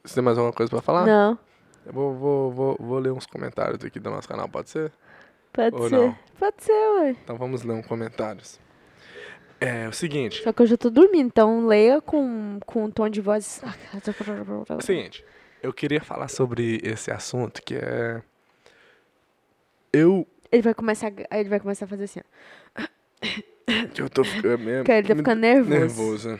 Você 0.03 0.15
tem 0.15 0.24
mais 0.24 0.38
alguma 0.38 0.53
coisa 0.53 0.69
pra 0.69 0.81
falar? 0.81 1.05
Não, 1.05 1.38
Eu 1.86 1.93
vou, 1.93 2.13
vou, 2.15 2.51
vou, 2.51 2.77
vou 2.79 3.00
ler 3.00 3.12
uns 3.12 3.25
comentários 3.25 3.83
aqui 3.83 4.00
do 4.00 4.09
nosso 4.09 4.27
canal, 4.27 4.47
pode 4.50 4.69
ser? 4.69 4.91
Pode 5.53 5.75
Ou 5.75 5.89
ser. 5.89 5.95
não? 5.95 6.17
Pode 6.39 6.63
ser, 6.63 6.72
ué. 7.00 7.15
Então 7.24 7.38
vamos 7.38 7.63
ler 7.63 7.74
uns 7.74 7.86
comentários. 7.88 8.60
É 9.62 9.88
o 9.88 9.93
seguinte. 9.93 10.41
Só 10.43 10.51
que 10.51 10.62
eu 10.62 10.65
já 10.67 10.75
tô 10.75 10.89
dormindo, 10.89 11.27
então 11.27 11.65
leia 11.67 12.01
com, 12.01 12.60
com 12.65 12.83
um 12.86 12.91
tom 12.91 13.07
de 13.07 13.22
voz. 13.22 13.62
É 14.69 14.74
o 14.75 14.81
seguinte. 14.81 15.24
Eu 15.62 15.72
queria 15.72 16.01
falar 16.01 16.27
sobre 16.27 16.81
esse 16.83 17.10
assunto 17.12 17.62
que 17.63 17.75
é. 17.75 18.22
Eu. 19.91 20.27
Ele 20.51 20.62
vai 20.62 20.74
começar, 20.74 21.12
a- 21.29 21.39
ele 21.39 21.50
vai 21.50 21.60
começar 21.60 21.86
a 21.86 21.88
fazer 21.88 22.03
assim, 22.03 22.19
ó. 22.19 22.83
Que 23.93 24.01
eu 24.01 24.10
tô 24.10 24.24
ficando. 24.24 24.63
Porque 24.77 24.91
ele 24.91 25.07
tá 25.07 25.15
ficando 25.15 25.39
nervoso. 25.39 25.69
nervoso. 25.79 26.39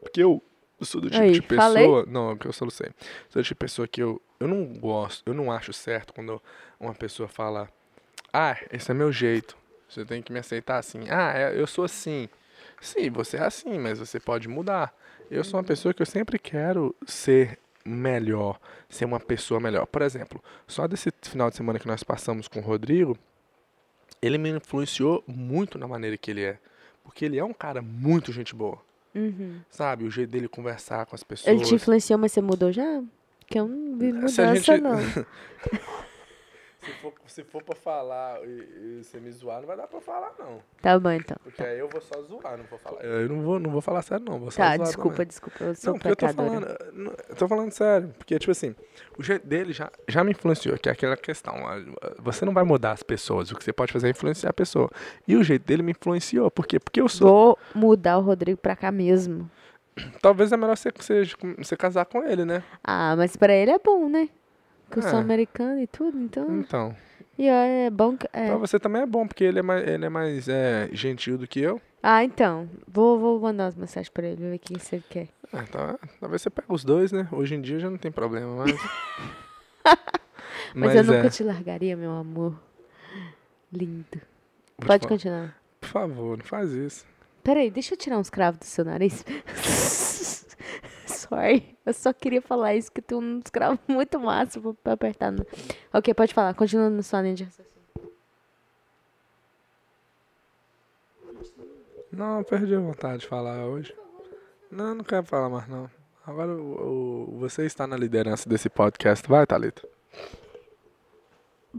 Porque 0.00 0.22
eu, 0.22 0.42
eu 0.80 0.86
sou 0.86 1.00
do 1.00 1.10
tipo 1.10 1.22
Aí, 1.22 1.32
de 1.32 1.42
pessoa. 1.42 1.62
falei? 1.68 1.86
Não, 2.08 2.30
é 2.32 2.36
que 2.36 2.46
eu 2.46 2.52
só 2.52 2.64
não 2.64 2.70
sei. 2.70 2.88
Sou 3.28 3.42
do 3.42 3.44
tipo 3.44 3.54
de 3.56 3.66
pessoa 3.66 3.86
que 3.86 4.02
eu, 4.02 4.20
eu 4.40 4.48
não 4.48 4.64
gosto, 4.78 5.22
eu 5.26 5.34
não 5.34 5.52
acho 5.52 5.72
certo 5.72 6.14
quando 6.14 6.40
uma 6.80 6.94
pessoa 6.94 7.28
fala: 7.28 7.68
Ah, 8.32 8.56
esse 8.72 8.90
é 8.90 8.94
meu 8.94 9.10
jeito. 9.12 9.56
Você 9.88 10.04
tem 10.04 10.20
que 10.22 10.32
me 10.32 10.38
aceitar 10.38 10.78
assim. 10.78 11.08
Ah, 11.08 11.32
é- 11.34 11.58
eu 11.60 11.66
sou 11.66 11.84
assim. 11.84 12.28
Sim, 12.80 13.10
você 13.10 13.36
é 13.36 13.42
assim, 13.44 13.78
mas 13.78 13.98
você 13.98 14.20
pode 14.20 14.48
mudar. 14.48 14.94
Eu 15.30 15.42
sou 15.44 15.58
uma 15.58 15.64
pessoa 15.64 15.92
que 15.94 16.00
eu 16.02 16.06
sempre 16.06 16.38
quero 16.38 16.94
ser 17.06 17.58
melhor, 17.84 18.58
ser 18.88 19.04
uma 19.04 19.18
pessoa 19.18 19.58
melhor. 19.60 19.86
Por 19.86 20.02
exemplo, 20.02 20.42
só 20.66 20.86
desse 20.86 21.10
final 21.22 21.50
de 21.50 21.56
semana 21.56 21.78
que 21.78 21.86
nós 21.86 22.02
passamos 22.02 22.46
com 22.48 22.60
o 22.60 22.62
Rodrigo, 22.62 23.16
ele 24.20 24.36
me 24.38 24.50
influenciou 24.50 25.24
muito 25.26 25.78
na 25.78 25.86
maneira 25.88 26.16
que 26.16 26.30
ele 26.30 26.44
é. 26.44 26.58
Porque 27.02 27.24
ele 27.24 27.38
é 27.38 27.44
um 27.44 27.54
cara 27.54 27.80
muito 27.80 28.32
gente 28.32 28.54
boa. 28.54 28.78
Uhum. 29.14 29.60
Sabe? 29.70 30.04
O 30.04 30.10
jeito 30.10 30.30
dele 30.30 30.48
conversar 30.48 31.06
com 31.06 31.14
as 31.16 31.22
pessoas. 31.24 31.54
Ele 31.56 31.64
te 31.64 31.74
influenciou, 31.74 32.18
mas 32.18 32.30
você 32.32 32.40
mudou 32.42 32.70
já? 32.70 33.02
Que 33.46 33.58
eu 33.58 33.66
não 33.66 33.98
vi 33.98 34.10
Se 34.28 34.42
a 34.42 34.46
mudança, 34.50 34.54
gente- 34.74 34.80
não. 34.82 34.98
Se 36.80 36.92
for, 37.02 37.12
se 37.26 37.42
for 37.44 37.62
pra 37.62 37.74
falar 37.74 38.38
e, 38.44 38.48
e 39.00 39.04
você 39.04 39.18
me 39.18 39.30
zoar, 39.32 39.60
não 39.60 39.66
vai 39.66 39.76
dar 39.76 39.88
pra 39.88 40.00
falar, 40.00 40.32
não. 40.38 40.60
Tá 40.80 40.96
bom, 40.98 41.10
então. 41.10 41.36
Porque 41.42 41.60
aí 41.62 41.76
eu 41.78 41.88
vou 41.88 42.00
só 42.00 42.22
zoar, 42.22 42.56
não 42.56 42.64
vou 42.66 42.78
falar. 42.78 43.00
Eu 43.04 43.28
não 43.28 43.42
vou, 43.42 43.58
não 43.58 43.70
vou 43.70 43.80
falar 43.80 44.00
sério, 44.02 44.24
não. 44.24 44.38
Vou 44.38 44.50
só 44.50 44.62
Tá, 44.62 44.76
zoar 44.76 44.86
desculpa, 44.86 45.10
também. 45.10 45.26
desculpa. 45.26 45.64
Eu 45.64 45.74
sou 45.74 45.92
Não, 45.94 46.00
eu 46.10 46.16
tô 46.16 46.28
falando, 46.28 46.66
eu 47.28 47.36
tô 47.36 47.48
falando 47.48 47.72
sério, 47.72 48.14
porque, 48.16 48.38
tipo 48.38 48.52
assim, 48.52 48.76
o 49.18 49.22
jeito 49.24 49.44
dele 49.46 49.72
já, 49.72 49.90
já 50.06 50.22
me 50.22 50.30
influenciou, 50.30 50.78
que 50.78 50.88
é 50.88 50.92
aquela 50.92 51.16
questão, 51.16 51.54
ah, 51.66 51.82
você 52.20 52.44
não 52.44 52.54
vai 52.54 52.62
mudar 52.62 52.92
as 52.92 53.02
pessoas, 53.02 53.50
o 53.50 53.56
que 53.56 53.64
você 53.64 53.72
pode 53.72 53.92
fazer 53.92 54.06
é 54.06 54.10
influenciar 54.10 54.50
a 54.50 54.54
pessoa. 54.54 54.88
E 55.26 55.34
o 55.36 55.42
jeito 55.42 55.64
dele 55.66 55.82
me 55.82 55.90
influenciou, 55.90 56.48
por 56.50 56.64
quê? 56.66 56.78
Porque 56.78 57.00
eu 57.00 57.08
sou, 57.08 57.28
Vou 57.28 57.58
mudar 57.74 58.18
o 58.18 58.22
Rodrigo 58.22 58.58
pra 58.60 58.76
cá 58.76 58.92
mesmo. 58.92 59.50
talvez 60.22 60.52
é 60.52 60.56
melhor 60.56 60.76
você, 60.76 60.90
você, 60.96 61.22
você 61.58 61.76
casar 61.76 62.04
com 62.06 62.22
ele, 62.22 62.44
né? 62.44 62.62
Ah, 62.84 63.16
mas 63.16 63.36
pra 63.36 63.52
ele 63.52 63.72
é 63.72 63.78
bom, 63.80 64.08
né? 64.08 64.28
Que 64.90 64.98
eu 64.98 65.02
sou 65.02 65.18
É. 65.18 65.22
americana 65.22 65.82
e 65.82 65.86
tudo, 65.86 66.18
então. 66.18 66.60
Então, 66.60 66.96
E 67.38 67.46
é 67.46 67.90
bom 67.90 68.16
que. 68.16 68.26
é. 68.32 68.46
pra 68.48 68.56
você 68.56 68.78
também 68.78 69.02
é 69.02 69.06
bom, 69.06 69.26
porque 69.26 69.44
ele 69.44 69.58
é 69.58 69.62
mais, 69.62 69.86
ele 69.86 70.04
é 70.04 70.08
mais 70.08 70.48
é, 70.48 70.88
gentil 70.92 71.36
do 71.38 71.46
que 71.46 71.60
eu. 71.60 71.80
Ah, 72.02 72.24
então. 72.24 72.68
Vou, 72.86 73.18
vou 73.18 73.40
mandar 73.40 73.64
umas 73.64 73.76
mensagens 73.76 74.08
pra 74.08 74.26
ele, 74.26 74.36
ver 74.36 74.56
o 74.56 74.58
que 74.58 74.78
você 74.78 75.02
quer. 75.08 75.28
Ah, 75.52 75.60
é, 75.62 76.08
talvez 76.20 76.42
você 76.42 76.50
pegue 76.50 76.68
os 76.70 76.84
dois, 76.84 77.10
né? 77.12 77.28
Hoje 77.32 77.54
em 77.54 77.60
dia 77.60 77.78
já 77.78 77.90
não 77.90 77.98
tem 77.98 78.10
problema, 78.12 78.64
mas... 78.64 78.76
Mas, 80.74 80.94
eu 80.94 81.04
nunca 81.04 81.26
é, 81.26 81.30
te 81.30 81.42
largaria, 81.42 81.96
meu 81.96 82.10
amor. 82.12 82.54
Lindo. 83.72 84.20
Pode 84.86 85.08
continuar. 85.08 85.56
Por 85.80 85.88
favor, 85.88 86.36
não 86.36 86.44
faz 86.44 86.72
isso. 86.72 87.06
Peraí, 87.42 87.70
deixa 87.70 87.94
eu 87.94 87.98
tirar 87.98 88.18
uns 88.18 88.28
cravos 88.28 88.58
do 88.60 88.64
seu 88.66 88.84
nariz. 88.84 89.24
Sorry. 91.28 91.76
Eu 91.84 91.92
só 91.92 92.12
queria 92.12 92.40
falar 92.40 92.74
isso, 92.74 92.90
que 92.90 93.02
tem 93.02 93.16
uns 93.18 93.50
cravos 93.50 93.78
muito 93.88 94.18
massa 94.18 94.60
pra- 94.82 94.92
apertar. 94.94 95.30
No... 95.32 95.46
Ok, 95.92 96.12
pode 96.14 96.32
falar. 96.34 96.54
Continua 96.54 96.88
no 96.88 97.02
sua 97.02 97.20
raciocínio. 97.20 97.68
Não, 102.12 102.42
perdi 102.42 102.74
a 102.74 102.80
vontade 102.80 103.20
de 103.20 103.26
falar 103.28 103.64
hoje. 103.66 103.94
Não, 104.70 104.94
não 104.94 105.04
quero 105.04 105.24
falar 105.26 105.48
mais 105.48 105.68
não. 105.68 105.90
Agora 106.26 106.52
o, 106.52 107.34
o- 107.34 107.38
você 107.38 107.64
está 107.66 107.86
na 107.86 107.96
liderança 107.96 108.48
desse 108.48 108.68
podcast, 108.68 109.26
vai, 109.28 109.46
Thalita? 109.46 109.86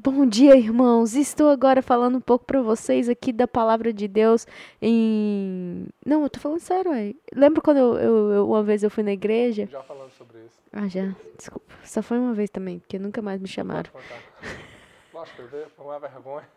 Bom 0.01 0.25
dia, 0.25 0.55
irmãos. 0.55 1.13
Estou 1.13 1.49
agora 1.49 1.81
falando 1.81 2.17
um 2.17 2.21
pouco 2.21 2.45
pra 2.45 2.61
vocês 2.61 3.09
aqui 3.09 3.33
da 3.33 3.45
palavra 3.47 3.91
de 3.91 4.07
Deus 4.07 4.47
em. 4.81 5.87
Não, 6.05 6.23
eu 6.23 6.29
tô 6.29 6.39
falando 6.39 6.59
sério, 6.59 6.91
ué. 6.91 7.13
Lembra 7.35 7.61
quando 7.61 7.77
eu, 7.77 7.95
eu- 7.97 8.31
eu- 8.31 8.47
uma 8.47 8.63
vez 8.63 8.81
eu 8.81 8.89
fui 8.89 9.03
na 9.03 9.11
igreja? 9.11 9.67
Já 9.69 9.81
falando 9.83 10.09
sobre 10.11 10.37
isso. 10.45 10.55
Ah, 10.71 10.87
já. 10.87 11.13
Desculpa. 11.37 11.73
Só 11.83 12.01
foi 12.01 12.17
uma 12.17 12.33
vez 12.33 12.49
também, 12.49 12.79
porque 12.79 12.97
nunca 12.97 13.21
mais 13.21 13.41
me 13.41 13.47
chamaram. 13.47 13.89
Lógico, 15.13 15.41
foi 15.75 15.85
uma 15.85 15.99
vergonha. 15.99 16.47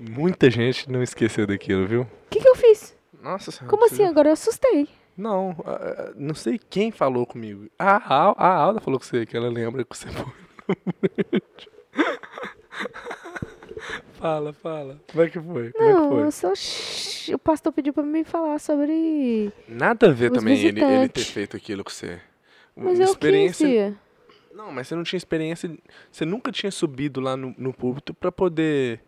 Muita 0.00 0.48
gente 0.50 0.90
não 0.90 1.02
esqueceu 1.02 1.46
daquilo, 1.46 1.86
viu? 1.86 2.02
O 2.02 2.06
que, 2.30 2.40
que 2.40 2.48
eu 2.48 2.56
fiz? 2.56 2.96
Nossa 3.20 3.50
senhora. 3.50 3.68
Como 3.68 3.84
assim? 3.84 4.04
Agora 4.04 4.28
eu 4.30 4.32
assustei. 4.32 4.88
Não, 5.16 5.54
não 6.16 6.34
sei 6.34 6.58
quem 6.58 6.90
falou 6.90 7.26
comigo. 7.26 7.66
A, 7.78 8.14
Al- 8.14 8.34
a 8.38 8.48
Alda 8.54 8.80
falou 8.80 8.98
com 8.98 9.04
você, 9.04 9.26
que 9.26 9.36
ela 9.36 9.50
lembra 9.50 9.84
que 9.84 9.94
você 9.94 10.08
foi. 10.08 10.32
fala, 14.14 14.52
fala. 14.52 15.00
Como 15.10 15.24
é 15.24 15.28
que 15.28 15.40
foi? 15.40 15.72
Como 15.72 15.84
é 15.84 15.88
que 15.88 15.90
Não, 16.00 16.10
foi? 16.10 16.22
eu 16.22 16.32
só. 16.32 16.52
O 17.34 17.38
pastor 17.38 17.72
pediu 17.72 17.92
pra 17.92 18.02
me 18.02 18.24
falar 18.24 18.58
sobre. 18.58 19.52
Nada 19.68 20.08
a 20.08 20.12
ver 20.12 20.30
também 20.30 20.58
ele, 20.58 20.82
ele 20.82 21.08
ter 21.08 21.24
feito 21.24 21.56
aquilo 21.56 21.84
com 21.84 21.90
você. 21.90 22.20
Mas 22.74 22.98
eu 22.98 23.14
quis, 23.14 23.58
tia. 23.58 23.94
Não, 24.54 24.70
mas 24.70 24.88
você 24.88 24.94
não 24.94 25.02
tinha 25.02 25.18
experiência. 25.18 25.70
Você 26.10 26.24
nunca 26.24 26.52
tinha 26.52 26.70
subido 26.70 27.20
lá 27.20 27.36
no, 27.36 27.54
no 27.58 27.72
púlpito 27.72 28.14
pra 28.14 28.30
poder 28.30 29.00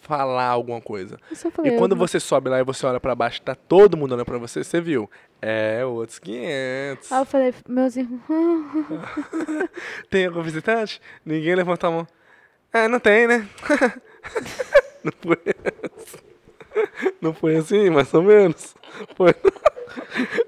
falar 0.00 0.46
alguma 0.46 0.80
coisa. 0.80 1.18
E 1.64 1.70
quando 1.78 1.92
eu- 1.92 1.98
você 1.98 2.20
sobe 2.20 2.50
lá 2.50 2.58
e 2.60 2.64
você 2.64 2.84
olha 2.86 3.00
pra 3.00 3.14
baixo, 3.14 3.40
tá 3.42 3.54
todo 3.54 3.96
mundo 3.96 4.12
olhando 4.12 4.26
pra 4.26 4.38
você, 4.38 4.62
você 4.62 4.80
viu? 4.80 5.10
É, 5.40 5.84
outros 5.84 6.18
500. 6.18 7.10
Aí 7.12 7.18
eu 7.20 7.24
falei, 7.24 7.54
meus 7.68 7.96
irmãos. 7.96 8.20
Tem 10.10 10.26
algum 10.26 10.42
visitante? 10.42 11.00
Ninguém 11.24 11.54
levantou 11.54 11.88
a 11.88 11.92
mão. 11.92 12.06
É, 12.72 12.86
não 12.88 13.00
tem, 13.00 13.26
né? 13.26 13.48
não 15.02 15.12
foi 15.22 15.38
assim. 15.96 16.18
Não 17.20 17.34
foi 17.34 17.56
assim, 17.56 17.90
mais 17.90 18.12
ou 18.12 18.22
menos. 18.22 18.74
Foi. 19.16 19.34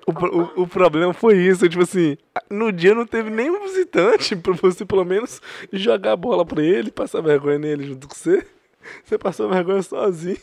O, 0.07 0.13
o, 0.13 0.63
o 0.63 0.67
problema 0.67 1.13
foi 1.15 1.37
isso, 1.39 1.69
tipo 1.69 1.83
assim, 1.83 2.17
no 2.51 2.71
dia 2.71 2.95
não 2.95 3.07
teve 3.07 3.31
nenhum 3.31 3.61
visitante 3.63 4.37
pra 4.37 4.53
você 4.53 4.85
pelo 4.85 5.05
menos 5.05 5.41
jogar 5.73 6.13
a 6.13 6.17
bola 6.17 6.45
pra 6.45 6.63
ele, 6.63 6.91
passar 6.91 7.21
vergonha 7.23 7.59
nele 7.59 7.87
junto 7.87 8.07
com 8.07 8.15
você. 8.15 8.47
Você 9.05 9.19
passou 9.19 9.49
vergonha 9.49 9.83
sozinho. 9.83 10.39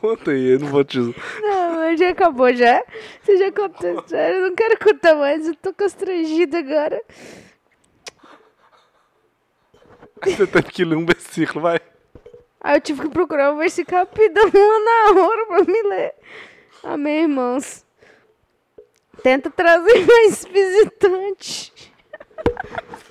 Conta 0.00 0.30
aí, 0.30 0.52
eu 0.54 0.60
não 0.60 0.68
vou 0.68 0.82
te. 0.82 0.98
Não, 0.98 1.96
já 1.96 2.10
acabou 2.10 2.54
já. 2.54 2.82
Você 3.22 3.36
já 3.36 3.52
contou 3.52 3.90
a 3.90 4.00
história, 4.00 4.34
eu 4.34 4.48
não 4.48 4.54
quero 4.54 4.78
contar 4.78 5.14
mais, 5.14 5.46
eu 5.46 5.54
tô 5.56 5.74
constrangida 5.74 6.58
agora. 6.58 7.02
Você 10.24 10.46
teve 10.46 10.70
que 10.70 10.84
ler 10.84 10.96
um 10.96 11.06
versículo, 11.06 11.60
vai. 11.60 11.80
Aí 12.60 12.76
eu 12.76 12.80
tive 12.80 13.02
que 13.02 13.08
procurar 13.08 13.52
um 13.52 13.58
versículo 13.58 13.98
rapidão 13.98 14.44
na 14.52 15.20
hora 15.22 15.46
pra 15.46 15.64
me 15.64 15.82
ler. 15.82 16.14
Amém, 16.82 17.22
irmãos. 17.22 17.84
Tenta 19.22 19.50
trazer 19.50 20.04
mais 20.06 20.44
visitante. 20.44 21.72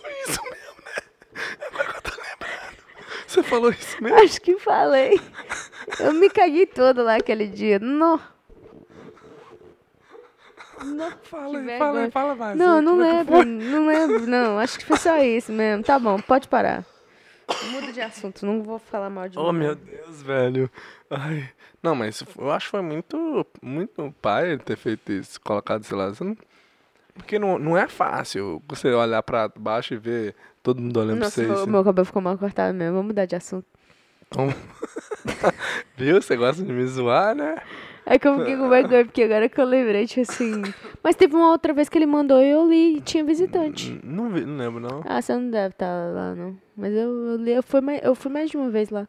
Foi 0.02 0.12
isso 0.28 0.42
mesmo, 0.44 0.84
né? 0.86 1.58
Agora 1.68 1.92
que 1.92 1.98
eu 1.98 2.02
tô 2.02 2.22
lembrando. 2.22 2.80
Você 3.30 3.44
falou 3.44 3.70
isso 3.70 4.04
mesmo? 4.04 4.18
Acho 4.18 4.42
que 4.42 4.58
falei. 4.58 5.22
Eu 6.00 6.14
me 6.14 6.32
caguei 6.32 6.66
toda 6.66 7.04
lá 7.04 7.18
aquele 7.18 7.46
dia. 7.46 7.78
Não. 7.78 8.20
Não. 10.84 11.12
Fala 11.22 11.64
fala 11.78 12.10
fala 12.10 12.36
mais. 12.36 12.58
Não, 12.58 12.78
aí, 12.78 12.82
não 12.84 13.04
é 13.04 13.14
lembro, 13.14 13.46
não 13.46 13.88
lembro, 13.88 14.26
não. 14.26 14.58
Acho 14.58 14.80
que 14.80 14.86
foi 14.86 14.98
só 14.98 15.20
isso 15.20 15.52
mesmo. 15.52 15.84
Tá 15.84 16.00
bom, 16.00 16.20
pode 16.20 16.48
parar. 16.48 16.84
Muda 17.72 17.94
de 17.94 18.02
assunto, 18.02 18.48
não 18.48 18.64
vou 18.64 18.80
falar 18.80 19.12
mal 19.12 19.30
de 19.30 19.38
Oh, 19.38 19.52
meu 19.52 19.76
Deus, 19.76 20.24
velho. 20.24 20.68
Ai. 21.12 21.48
Não, 21.84 21.94
mas 21.94 22.24
eu 22.36 22.52
acho 22.52 22.66
que 22.66 22.72
foi 22.72 22.82
muito, 22.82 23.46
muito 23.62 24.12
pai 24.20 24.58
ter 24.58 24.76
feito 24.76 25.12
isso, 25.12 25.40
colocado, 25.40 25.84
sei 25.84 25.96
lá. 25.96 26.12
Porque 27.14 27.38
não, 27.38 27.60
não 27.60 27.78
é 27.78 27.88
fácil 27.88 28.64
você 28.68 28.92
olhar 28.92 29.22
pra 29.22 29.50
baixo 29.56 29.94
e 29.94 29.98
ver 29.98 30.36
todo 30.64 30.82
mundo 30.82 31.00
olhando 31.00 31.20
Nossa, 31.20 31.32
pra 31.32 31.44
você. 31.44 31.48
meu, 31.48 31.62
assim. 31.62 31.72
meu 31.72 31.84
cabelo 31.84 32.06
ficou 32.06 32.22
mal 32.22 32.38
cortado 32.38 32.74
mesmo. 32.74 32.94
Vamos 32.94 33.08
mudar 33.08 33.26
de 33.26 33.36
assunto. 33.36 33.66
Então, 34.28 34.54
Viu? 35.98 36.22
Você 36.22 36.36
gosta 36.36 36.64
de 36.64 36.72
me 36.72 36.86
zoar, 36.86 37.36
né? 37.36 37.56
É 38.06 38.18
que 38.18 38.28
eu 38.28 38.40
fiquei 38.40 38.58
com 38.58 38.70
vergonha, 38.70 39.06
porque 39.06 39.22
agora 39.24 39.48
que 39.48 39.60
eu 39.60 39.66
lembrei, 39.66 40.08
tipo 40.08 40.22
assim. 40.22 40.64
Mas 41.04 41.16
teve 41.16 41.36
uma 41.36 41.52
outra 41.52 41.74
vez 41.74 41.90
que 41.90 41.98
ele 41.98 42.08
mandou 42.08 42.42
e 42.42 42.50
eu 42.50 42.68
li 42.68 42.98
e 42.98 43.02
tinha 43.02 43.24
visitante. 43.24 44.00
Não, 44.04 44.30
vi, 44.30 44.42
não 44.46 44.58
lembro, 44.58 44.80
não. 44.80 45.04
Ah, 45.06 45.22
você 45.22 45.34
não 45.34 45.50
deve 45.50 45.74
estar 45.74 46.12
lá, 46.12 46.34
não. 46.34 46.58
Mas 46.76 46.94
eu, 46.94 47.28
eu 47.28 47.36
li, 47.36 47.52
eu 47.52 47.62
fui, 47.62 47.82
mais, 47.82 48.02
eu 48.04 48.16
fui 48.16 48.32
mais 48.32 48.50
de 48.50 48.58
uma 48.58 48.70
vez 48.70 48.90
lá. 48.90 49.08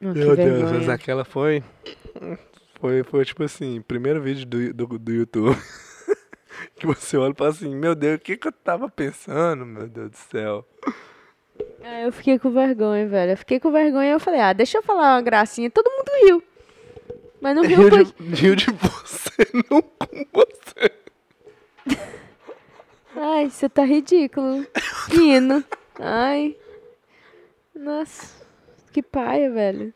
Oh, 0.00 0.12
Meu 0.12 0.36
Deus, 0.36 0.70
mas 0.70 0.88
aquela 0.88 1.24
foi. 1.24 1.62
Foi, 2.78 3.02
foi 3.02 3.24
tipo 3.24 3.42
assim, 3.42 3.80
primeiro 3.80 4.20
vídeo 4.20 4.46
do, 4.46 4.72
do, 4.72 4.98
do 4.98 5.12
YouTube. 5.12 5.56
que 6.76 6.86
você 6.86 7.16
olha 7.16 7.32
e 7.32 7.36
fala 7.36 7.50
assim, 7.50 7.74
meu 7.74 7.94
Deus, 7.94 8.16
o 8.16 8.20
que, 8.20 8.36
que 8.36 8.48
eu 8.48 8.52
tava 8.52 8.88
pensando, 8.88 9.64
meu 9.64 9.86
Deus 9.88 10.10
do 10.10 10.16
céu. 10.16 10.66
Ah, 11.82 12.02
eu 12.02 12.12
fiquei 12.12 12.38
com 12.38 12.50
vergonha, 12.50 13.06
velho. 13.08 13.32
Eu 13.32 13.36
fiquei 13.36 13.60
com 13.60 13.70
vergonha 13.70 14.08
e 14.08 14.12
eu 14.12 14.20
falei, 14.20 14.40
ah, 14.40 14.52
deixa 14.52 14.78
eu 14.78 14.82
falar 14.82 15.14
uma 15.14 15.22
gracinha. 15.22 15.70
Todo 15.70 15.90
mundo 15.90 16.10
riu. 16.24 16.42
Mas 17.40 17.54
não 17.54 17.62
riu 17.62 17.88
foi... 17.88 18.04
de, 18.04 18.12
rio 18.34 18.56
de 18.56 18.66
você, 18.72 19.46
não 19.70 19.82
com 19.82 20.26
você. 20.32 20.92
Ai, 23.14 23.48
você 23.48 23.68
tá 23.68 23.84
ridículo. 23.84 24.66
Fino. 25.08 25.64
Ai. 25.98 26.56
Nossa. 27.74 28.44
Que 28.92 29.02
paia, 29.02 29.50
velho. 29.50 29.94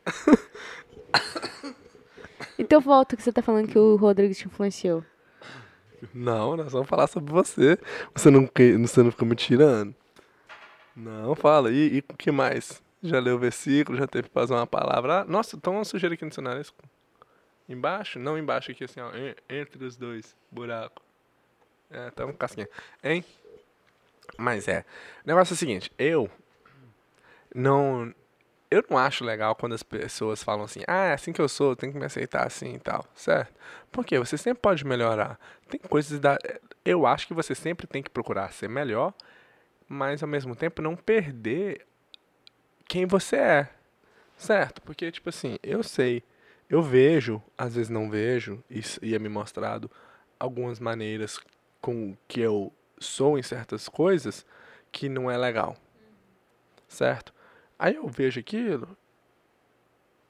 Então 2.58 2.80
volta 2.80 3.16
que 3.16 3.22
você 3.22 3.32
tá 3.32 3.42
falando 3.42 3.68
que 3.68 3.78
o 3.78 3.96
Rodrigo 3.96 4.34
te 4.34 4.46
influenciou. 4.46 5.02
Não, 6.14 6.56
nós 6.56 6.72
vamos 6.72 6.88
falar 6.88 7.06
sobre 7.06 7.32
você. 7.32 7.78
Você 8.14 8.30
não, 8.30 8.48
você 8.78 9.02
não 9.02 9.10
fica 9.10 9.24
me 9.24 9.34
tirando. 9.36 9.94
Não, 10.96 11.34
fala. 11.34 11.70
E 11.70 12.02
o 12.08 12.16
que 12.16 12.30
mais? 12.30 12.82
Já 13.02 13.18
leu 13.18 13.36
o 13.36 13.38
versículo, 13.38 13.96
já 13.96 14.06
teve 14.06 14.28
que 14.28 14.34
fazer 14.34 14.52
uma 14.54 14.66
palavra. 14.66 15.20
Ah, 15.20 15.24
nossa, 15.24 15.56
então 15.56 15.74
uma 15.74 15.84
sujeira 15.84 16.14
aqui 16.14 16.24
no 16.24 16.32
seu 16.32 16.42
nariz. 16.42 16.72
Embaixo? 17.68 18.18
Não, 18.18 18.36
embaixo 18.36 18.70
aqui, 18.72 18.84
assim, 18.84 19.00
ó. 19.00 19.10
en- 19.14 19.34
Entre 19.48 19.84
os 19.84 19.96
dois. 19.96 20.36
Buraco. 20.50 21.00
É, 21.90 22.10
tá 22.10 22.26
um 22.26 22.32
casquinha. 22.32 22.68
Hein? 23.02 23.24
Mas 24.36 24.68
é. 24.68 24.84
O 25.24 25.28
negócio 25.28 25.52
é 25.52 25.54
o 25.54 25.58
seguinte, 25.58 25.90
eu 25.98 26.30
não. 27.54 28.14
Eu 28.70 28.84
não 28.88 28.96
acho 28.96 29.24
legal 29.24 29.56
quando 29.56 29.74
as 29.74 29.82
pessoas 29.82 30.44
falam 30.44 30.64
assim, 30.64 30.80
ah, 30.86 31.06
é 31.06 31.12
assim 31.12 31.32
que 31.32 31.40
eu 31.40 31.48
sou, 31.48 31.74
tem 31.74 31.90
que 31.90 31.98
me 31.98 32.04
aceitar 32.04 32.46
assim 32.46 32.74
e 32.74 32.78
tal, 32.78 33.04
certo? 33.14 33.52
Porque 33.90 34.16
você 34.18 34.38
sempre 34.38 34.62
pode 34.62 34.86
melhorar. 34.86 35.38
Tem 35.68 35.80
coisas 35.80 36.20
da. 36.20 36.38
Eu 36.84 37.04
acho 37.04 37.26
que 37.26 37.34
você 37.34 37.54
sempre 37.54 37.86
tem 37.86 38.02
que 38.02 38.08
procurar 38.08 38.52
ser 38.52 38.68
melhor, 38.68 39.12
mas 39.88 40.22
ao 40.22 40.28
mesmo 40.28 40.54
tempo 40.54 40.80
não 40.80 40.94
perder 40.94 41.84
quem 42.86 43.06
você 43.06 43.36
é. 43.36 43.68
Certo? 44.36 44.80
Porque, 44.82 45.10
tipo 45.10 45.28
assim, 45.28 45.58
eu 45.62 45.82
sei, 45.82 46.22
eu 46.68 46.82
vejo, 46.82 47.42
às 47.58 47.74
vezes 47.74 47.90
não 47.90 48.08
vejo, 48.08 48.62
e, 48.70 48.80
e 49.02 49.14
é 49.14 49.18
me 49.18 49.28
mostrado 49.28 49.90
algumas 50.38 50.80
maneiras 50.80 51.38
com 51.80 52.16
que 52.26 52.40
eu 52.40 52.72
sou 52.98 53.38
em 53.38 53.42
certas 53.42 53.88
coisas 53.88 54.46
que 54.90 55.08
não 55.08 55.30
é 55.30 55.36
legal. 55.36 55.76
Certo? 56.88 57.34
Aí 57.80 57.94
eu 57.96 58.06
vejo 58.06 58.38
aquilo 58.38 58.94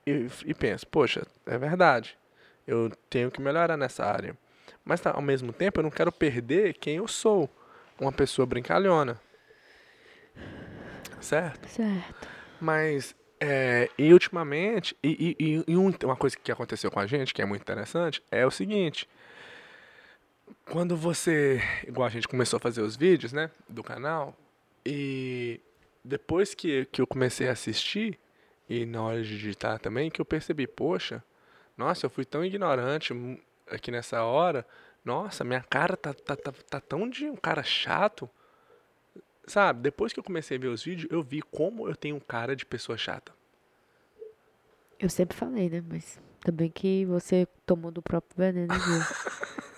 e, 0.06 0.28
e 0.46 0.54
penso, 0.54 0.86
poxa, 0.86 1.26
é 1.44 1.58
verdade. 1.58 2.16
Eu 2.64 2.92
tenho 3.10 3.28
que 3.28 3.40
melhorar 3.42 3.76
nessa 3.76 4.04
área. 4.04 4.38
Mas 4.84 5.00
tá, 5.00 5.10
ao 5.10 5.20
mesmo 5.20 5.52
tempo 5.52 5.80
eu 5.80 5.82
não 5.82 5.90
quero 5.90 6.12
perder 6.12 6.74
quem 6.74 6.98
eu 6.98 7.08
sou. 7.08 7.50
Uma 7.98 8.12
pessoa 8.12 8.46
brincalhona. 8.46 9.20
Certo? 11.20 11.68
Certo. 11.68 12.28
Mas, 12.60 13.14
é, 13.40 13.90
e 13.98 14.12
ultimamente, 14.12 14.96
e, 15.02 15.36
e- 15.38 15.44
e- 15.44 15.64
e 15.72 15.76
um- 15.76 15.92
uma 16.04 16.16
coisa 16.16 16.36
que 16.36 16.52
aconteceu 16.52 16.88
com 16.90 17.00
a 17.00 17.06
gente, 17.06 17.34
que 17.34 17.42
é 17.42 17.44
muito 17.44 17.62
interessante, 17.62 18.22
é 18.30 18.46
o 18.46 18.50
seguinte. 18.50 19.08
Quando 20.70 20.96
você, 20.96 21.60
igual 21.86 22.06
a 22.06 22.10
gente 22.10 22.28
começou 22.28 22.56
a 22.58 22.60
fazer 22.60 22.80
os 22.80 22.96
vídeos, 22.96 23.32
né, 23.32 23.50
do 23.68 23.82
canal, 23.82 24.36
e 24.86 25.60
depois 26.04 26.54
que, 26.54 26.86
que 26.86 27.00
eu 27.00 27.06
comecei 27.06 27.48
a 27.48 27.52
assistir, 27.52 28.18
e 28.68 28.86
na 28.86 29.02
hora 29.02 29.22
de 29.22 29.28
digitar 29.28 29.78
também, 29.78 30.10
que 30.10 30.20
eu 30.20 30.24
percebi, 30.24 30.66
poxa, 30.66 31.22
nossa, 31.76 32.06
eu 32.06 32.10
fui 32.10 32.24
tão 32.24 32.44
ignorante 32.44 33.12
aqui 33.68 33.90
nessa 33.90 34.22
hora, 34.24 34.66
nossa, 35.04 35.44
minha 35.44 35.62
cara 35.62 35.96
tá, 35.96 36.12
tá, 36.12 36.36
tá, 36.36 36.52
tá 36.52 36.80
tão 36.80 37.08
de 37.08 37.26
um 37.26 37.36
cara 37.36 37.62
chato, 37.62 38.28
Sabe, 39.50 39.80
depois 39.80 40.12
que 40.12 40.20
eu 40.20 40.22
comecei 40.22 40.56
a 40.56 40.60
ver 40.60 40.68
os 40.68 40.84
vídeos, 40.84 41.10
eu 41.10 41.24
vi 41.24 41.42
como 41.42 41.88
eu 41.88 41.96
tenho 41.96 42.20
cara 42.20 42.54
de 42.54 42.64
pessoa 42.64 42.96
chata. 42.96 43.32
Eu 44.96 45.10
sempre 45.10 45.36
falei, 45.36 45.68
né? 45.68 45.82
Mas 45.88 46.20
também 46.40 46.70
que 46.70 47.04
você 47.06 47.48
tomou 47.66 47.90
do 47.90 48.00
próprio 48.00 48.36
veneno, 48.36 48.72
viu? 48.72 49.00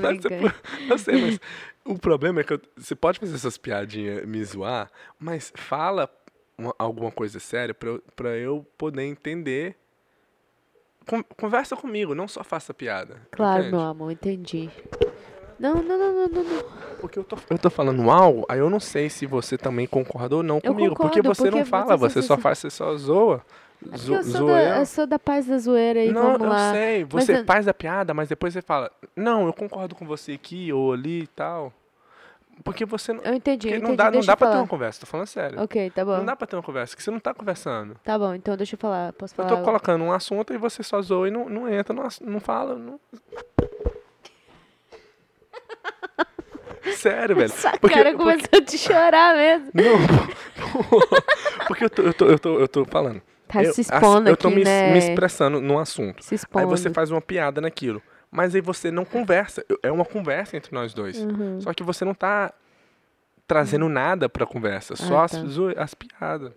Tô 0.00 0.08
brincando. 0.08 0.54
eu 0.90 0.98
sei, 0.98 1.20
mas 1.20 1.40
o 1.84 1.98
problema 1.98 2.40
é 2.40 2.44
que 2.44 2.52
eu- 2.54 2.60
você 2.76 2.94
pode 2.94 3.18
fazer 3.18 3.34
essas 3.34 3.56
piadinhas, 3.58 4.24
me 4.26 4.42
zoar, 4.44 4.90
mas 5.18 5.52
fala 5.56 6.08
uma- 6.56 6.74
alguma 6.78 7.10
coisa 7.10 7.38
séria 7.40 7.74
pra 7.74 7.88
eu, 7.90 8.02
pra 8.16 8.30
eu 8.36 8.66
poder 8.78 9.02
entender. 9.02 9.76
Con- 11.06 11.22
conversa 11.36 11.76
comigo, 11.76 12.14
não 12.14 12.26
só 12.26 12.42
faça 12.42 12.72
piada. 12.72 13.20
Claro, 13.30 13.60
entende? 13.64 13.76
meu 13.76 13.84
amor, 13.86 14.10
entendi. 14.10 14.70
Não, 15.58 15.74
não, 15.74 15.82
não, 15.82 15.98
não, 16.12 16.28
não, 16.28 16.42
não. 16.44 16.64
Porque 17.00 17.18
eu 17.18 17.24
tô, 17.24 17.36
eu 17.50 17.58
tô 17.58 17.70
falando 17.70 18.10
algo, 18.10 18.44
aí 18.48 18.58
eu 18.58 18.70
não 18.70 18.80
sei 18.80 19.08
se 19.10 19.26
você 19.26 19.56
também 19.58 19.86
concorda 19.86 20.36
ou 20.36 20.42
não 20.42 20.56
Eu 20.62 20.72
comigo. 20.72 20.94
porque 20.96 21.20
concordo, 21.20 21.34
você 21.34 21.44
não 21.50 21.58
porque 21.58 21.64
fala, 21.70 21.96
você- 21.96 22.14
você 22.20 22.22
só 22.26 22.36
você- 22.36 22.42
faz, 22.42 22.58
você 22.58 22.70
só 22.70 22.96
zoa. 22.96 23.42
É 23.82 23.84
porque 23.88 23.98
Zo, 23.98 24.14
eu, 24.14 24.24
sou 24.24 24.46
da, 24.46 24.62
eu. 24.62 24.74
eu 24.76 24.86
sou 24.86 25.06
da 25.06 25.18
paz 25.18 25.46
da 25.46 25.58
zoeira 25.58 26.02
e 26.04 26.10
Não, 26.10 26.22
vamos 26.22 26.40
eu 26.40 26.48
lá. 26.48 26.72
sei. 26.72 27.06
Mas 27.12 27.24
Você 27.26 27.40
eu- 27.40 27.44
faz 27.44 27.68
a 27.68 27.74
piada, 27.74 28.14
mas 28.14 28.28
depois 28.30 28.54
você 28.54 28.62
fala, 28.62 28.90
não, 29.14 29.46
eu 29.46 29.52
concordo 29.52 29.94
com 29.94 30.06
você 30.06 30.32
aqui 30.32 30.72
ou 30.72 30.92
ali 30.92 31.22
e 31.24 31.26
tal. 31.26 31.72
Porque 32.62 32.84
você 32.86 33.12
não. 33.12 33.20
Eu 33.24 33.34
entendi, 33.34 33.66
porque 33.66 33.76
eu 33.76 33.80
não 33.82 33.94
entendi. 33.94 33.96
dá, 33.96 34.04
não 34.12 34.20
dá 34.24 34.32
eu 34.32 34.36
pra 34.36 34.50
ter 34.52 34.56
uma 34.58 34.66
conversa, 34.68 35.00
tô 35.00 35.06
falando 35.06 35.26
sério. 35.26 35.60
Ok, 35.60 35.90
tá 35.90 36.04
bom. 36.04 36.16
Não 36.18 36.24
dá 36.24 36.36
pra 36.36 36.46
ter 36.46 36.54
uma 36.54 36.62
conversa, 36.62 36.94
que 36.96 37.02
você 37.02 37.10
não 37.10 37.18
tá 37.18 37.34
conversando. 37.34 37.96
Tá 38.04 38.16
bom, 38.16 38.32
então 38.32 38.56
deixa 38.56 38.76
eu 38.76 38.78
falar. 38.78 39.12
Posso 39.12 39.34
Eu 39.36 39.44
falar? 39.44 39.56
tô 39.58 39.64
colocando 39.64 40.04
um 40.04 40.12
assunto 40.12 40.54
e 40.54 40.56
você 40.56 40.82
só 40.84 41.02
zoa 41.02 41.26
e 41.26 41.32
não, 41.32 41.48
não 41.48 41.68
entra, 41.68 41.92
não, 41.92 42.06
não 42.22 42.38
fala. 42.40 42.76
Não... 42.76 42.98
Sério, 46.96 47.34
velho. 47.36 47.46
Essa 47.52 47.72
Porque- 47.78 47.94
cara 47.94 48.10
porque- 48.12 48.24
começou 48.24 48.58
a 48.58 48.60
te 48.62 48.78
chorar 48.78 49.34
mesmo. 49.34 49.70
Não, 49.74 51.66
porque 51.66 51.84
eu 51.84 51.90
tô, 51.90 52.02
eu 52.02 52.14
tô, 52.14 52.26
eu 52.26 52.38
tô, 52.38 52.58
eu 52.60 52.68
tô 52.68 52.84
falando. 52.84 53.22
Tá 53.48 53.62
eu, 53.62 53.72
se 53.72 53.82
expondo 53.82 54.28
Eu 54.28 54.36
tô 54.36 54.48
aqui, 54.48 54.56
me, 54.56 54.64
né? 54.64 54.92
me 54.92 54.98
expressando 54.98 55.60
num 55.60 55.78
assunto. 55.78 56.22
Se 56.24 56.34
Aí 56.34 56.36
expondo. 56.36 56.68
você 56.68 56.90
faz 56.90 57.10
uma 57.10 57.20
piada 57.20 57.60
naquilo. 57.60 58.02
Mas 58.30 58.54
aí 58.54 58.60
você 58.60 58.90
não 58.90 59.04
conversa. 59.04 59.64
É 59.82 59.90
uma 59.92 60.04
conversa 60.04 60.56
entre 60.56 60.74
nós 60.74 60.92
dois. 60.92 61.18
Uhum. 61.18 61.60
Só 61.60 61.72
que 61.72 61.82
você 61.82 62.04
não 62.04 62.14
tá 62.14 62.52
trazendo 63.46 63.88
nada 63.88 64.28
pra 64.28 64.44
conversa. 64.46 64.96
Só 64.96 65.18
Ah, 65.18 65.24
as, 65.24 65.30
tá. 65.32 65.44
zoe- 65.46 65.74
as 65.78 65.94
piadas. 65.94 66.52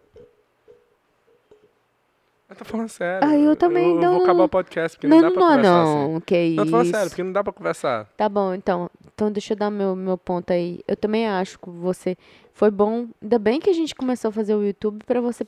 Eu 2.49 2.55
tô 2.55 2.63
falando 2.63 2.87
sério. 2.87 3.27
Ah, 3.27 3.35
eu 3.35 3.55
também, 3.57 3.93
Eu, 3.95 3.99
não, 4.01 4.13
vou 4.15 4.23
acabar 4.23 4.43
o 4.45 4.49
podcast, 4.49 4.97
porque 4.97 5.07
Não, 5.07 5.19
não, 5.19 5.29
dá 5.29 5.31
pra 5.31 5.41
não, 5.41 5.49
conversar 5.49 5.81
assim. 5.83 6.13
não, 6.13 6.21
que 6.21 6.49
Não, 6.55 6.63
tô 6.65 6.71
falando 6.71 6.85
isso. 6.85 6.95
sério, 6.95 7.09
porque 7.09 7.23
não 7.23 7.31
dá 7.33 7.43
pra 7.43 7.53
conversar. 7.53 8.05
Tá 8.15 8.29
bom, 8.29 8.53
então. 8.53 8.89
Então 9.13 9.31
deixa 9.31 9.53
eu 9.53 9.57
dar 9.57 9.69
meu, 9.69 9.95
meu 9.95 10.17
ponto 10.17 10.53
aí. 10.53 10.79
Eu 10.87 10.95
também 10.95 11.27
acho 11.27 11.59
que 11.59 11.69
você 11.69 12.15
foi 12.53 12.71
bom. 12.71 13.07
Ainda 13.21 13.37
bem 13.37 13.59
que 13.59 13.69
a 13.69 13.73
gente 13.73 13.93
começou 13.93 14.29
a 14.29 14.31
fazer 14.31 14.55
o 14.55 14.63
YouTube 14.63 15.03
pra 15.05 15.19
você 15.19 15.45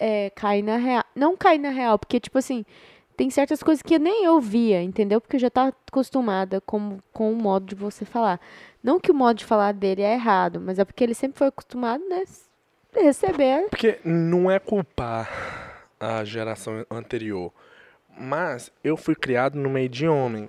é, 0.00 0.30
cair 0.30 0.62
na 0.62 0.76
real. 0.76 1.04
Não 1.14 1.36
cair 1.36 1.58
na 1.58 1.68
real, 1.68 1.98
porque, 1.98 2.18
tipo 2.18 2.38
assim, 2.38 2.64
tem 3.14 3.28
certas 3.28 3.62
coisas 3.62 3.82
que 3.82 3.98
nem 3.98 4.24
eu 4.24 4.40
via, 4.40 4.82
entendeu? 4.82 5.20
Porque 5.20 5.36
eu 5.36 5.40
já 5.40 5.50
tava 5.50 5.74
acostumada 5.86 6.62
com, 6.62 6.98
com 7.12 7.30
o 7.30 7.36
modo 7.36 7.66
de 7.66 7.74
você 7.74 8.06
falar. 8.06 8.40
Não 8.82 8.98
que 8.98 9.10
o 9.10 9.14
modo 9.14 9.36
de 9.36 9.44
falar 9.44 9.72
dele 9.72 10.00
é 10.00 10.14
errado, 10.14 10.58
mas 10.60 10.78
é 10.78 10.84
porque 10.84 11.04
ele 11.04 11.14
sempre 11.14 11.36
foi 11.36 11.48
acostumado, 11.48 12.02
né? 12.08 12.24
Receber. 12.94 13.68
Porque 13.68 13.98
não 14.02 14.50
é 14.50 14.58
culpar 14.58 15.67
a 16.00 16.24
geração 16.24 16.84
anterior. 16.90 17.52
Mas 18.18 18.70
eu 18.82 18.96
fui 18.96 19.14
criado 19.14 19.56
no 19.58 19.70
meio 19.70 19.88
de 19.88 20.06
homem. 20.08 20.48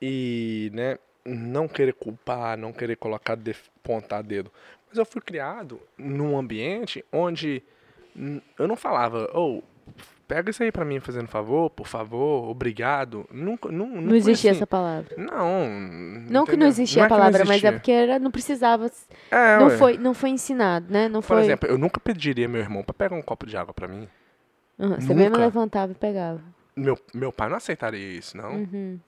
E, 0.00 0.70
né, 0.74 0.98
não 1.24 1.66
querer 1.66 1.94
culpar, 1.94 2.56
não 2.56 2.72
querer 2.72 2.96
colocar, 2.96 3.34
def- 3.34 3.68
pontar 3.82 4.22
dedo. 4.22 4.50
Mas 4.88 4.98
eu 4.98 5.06
fui 5.06 5.20
criado 5.20 5.80
num 5.96 6.36
ambiente 6.38 7.04
onde 7.12 7.62
eu 8.58 8.68
não 8.68 8.76
falava, 8.76 9.30
ou 9.32 9.62
pega 10.28 10.50
isso 10.50 10.62
aí 10.62 10.70
pra 10.72 10.84
mim 10.84 11.00
fazendo 11.00 11.28
favor, 11.28 11.70
por 11.70 11.86
favor, 11.86 12.48
obrigado. 12.50 13.26
Nunca, 13.30 13.70
não, 13.70 13.86
não, 13.88 14.02
Não, 14.02 14.14
existia 14.16 14.50
assim. 14.50 14.58
essa 14.58 14.66
palavra. 14.66 15.14
Não. 15.16 15.68
Não 15.68 16.44
que 16.44 16.52
não 16.52 16.66
entendeu? 16.66 16.68
existia 16.68 17.02
é 17.02 17.06
a 17.06 17.08
não 17.08 17.16
palavra, 17.16 17.38
mas 17.40 17.48
é 17.48 17.52
existia. 17.54 17.72
porque 17.72 17.92
era, 17.92 18.18
não 18.18 18.30
precisava. 18.30 18.90
É, 19.30 19.58
não, 19.58 19.68
ué. 19.68 19.76
foi, 19.78 19.96
não 19.98 20.12
foi 20.14 20.30
ensinado, 20.30 20.92
né? 20.92 21.08
Não 21.08 21.20
Por 21.20 21.28
foi. 21.28 21.42
exemplo, 21.44 21.68
eu 21.68 21.78
nunca 21.78 21.98
pediria 22.00 22.48
meu 22.48 22.60
irmão 22.60 22.82
pra 22.82 22.92
pegar 22.94 23.16
um 23.16 23.22
copo 23.22 23.46
de 23.46 23.56
água 23.56 23.72
pra 23.72 23.88
mim. 23.88 24.06
Aham, 24.78 25.00
você 25.00 25.14
mesmo 25.14 25.36
levantava 25.38 25.92
e 25.92 25.94
pegava. 25.94 26.40
Meu, 26.74 26.98
meu 27.14 27.32
pai 27.32 27.48
não 27.48 27.56
aceitaria 27.56 28.18
isso, 28.18 28.36
não. 28.36 28.56
Uhum. 28.56 29.00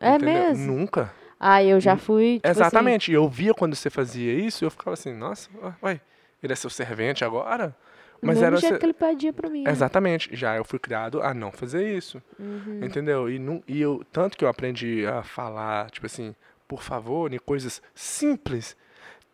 É 0.00 0.18
mesmo? 0.18 0.72
Nunca. 0.72 1.12
Ah, 1.38 1.62
eu 1.62 1.78
já 1.80 1.96
fui. 1.96 2.36
Tipo 2.36 2.48
Exatamente. 2.48 3.10
E 3.10 3.14
eu 3.14 3.28
via 3.28 3.54
quando 3.54 3.74
você 3.76 3.88
fazia 3.90 4.32
isso, 4.34 4.64
eu 4.64 4.70
ficava 4.70 4.94
assim, 4.94 5.12
nossa, 5.14 5.48
ué, 5.82 6.00
ele 6.42 6.52
é 6.52 6.56
seu 6.56 6.68
servente 6.70 7.24
agora? 7.24 7.66
Assim, 7.66 7.74
Mas 8.22 8.34
mesmo 8.38 8.46
era 8.46 8.56
jeito 8.56 8.78
que 8.78 8.86
ele 8.86 8.92
pedia 8.92 9.32
pra 9.32 9.48
mim. 9.48 9.62
né? 9.64 9.70
Exatamente. 9.70 10.34
Já 10.34 10.56
eu 10.56 10.64
fui 10.64 10.78
criado 10.80 11.22
a 11.22 11.32
não 11.32 11.52
fazer 11.52 11.96
isso. 11.96 12.20
Uhum. 12.38 12.80
Entendeu? 12.82 13.30
E, 13.30 13.38
não, 13.38 13.62
e 13.68 13.80
eu, 13.80 14.04
tanto 14.12 14.36
que 14.36 14.44
eu 14.44 14.48
aprendi 14.48 15.06
a 15.06 15.22
falar, 15.22 15.88
tipo 15.90 16.06
assim, 16.06 16.34
por 16.66 16.82
favor, 16.82 17.32
em 17.32 17.38
coisas 17.38 17.80
simples. 17.94 18.76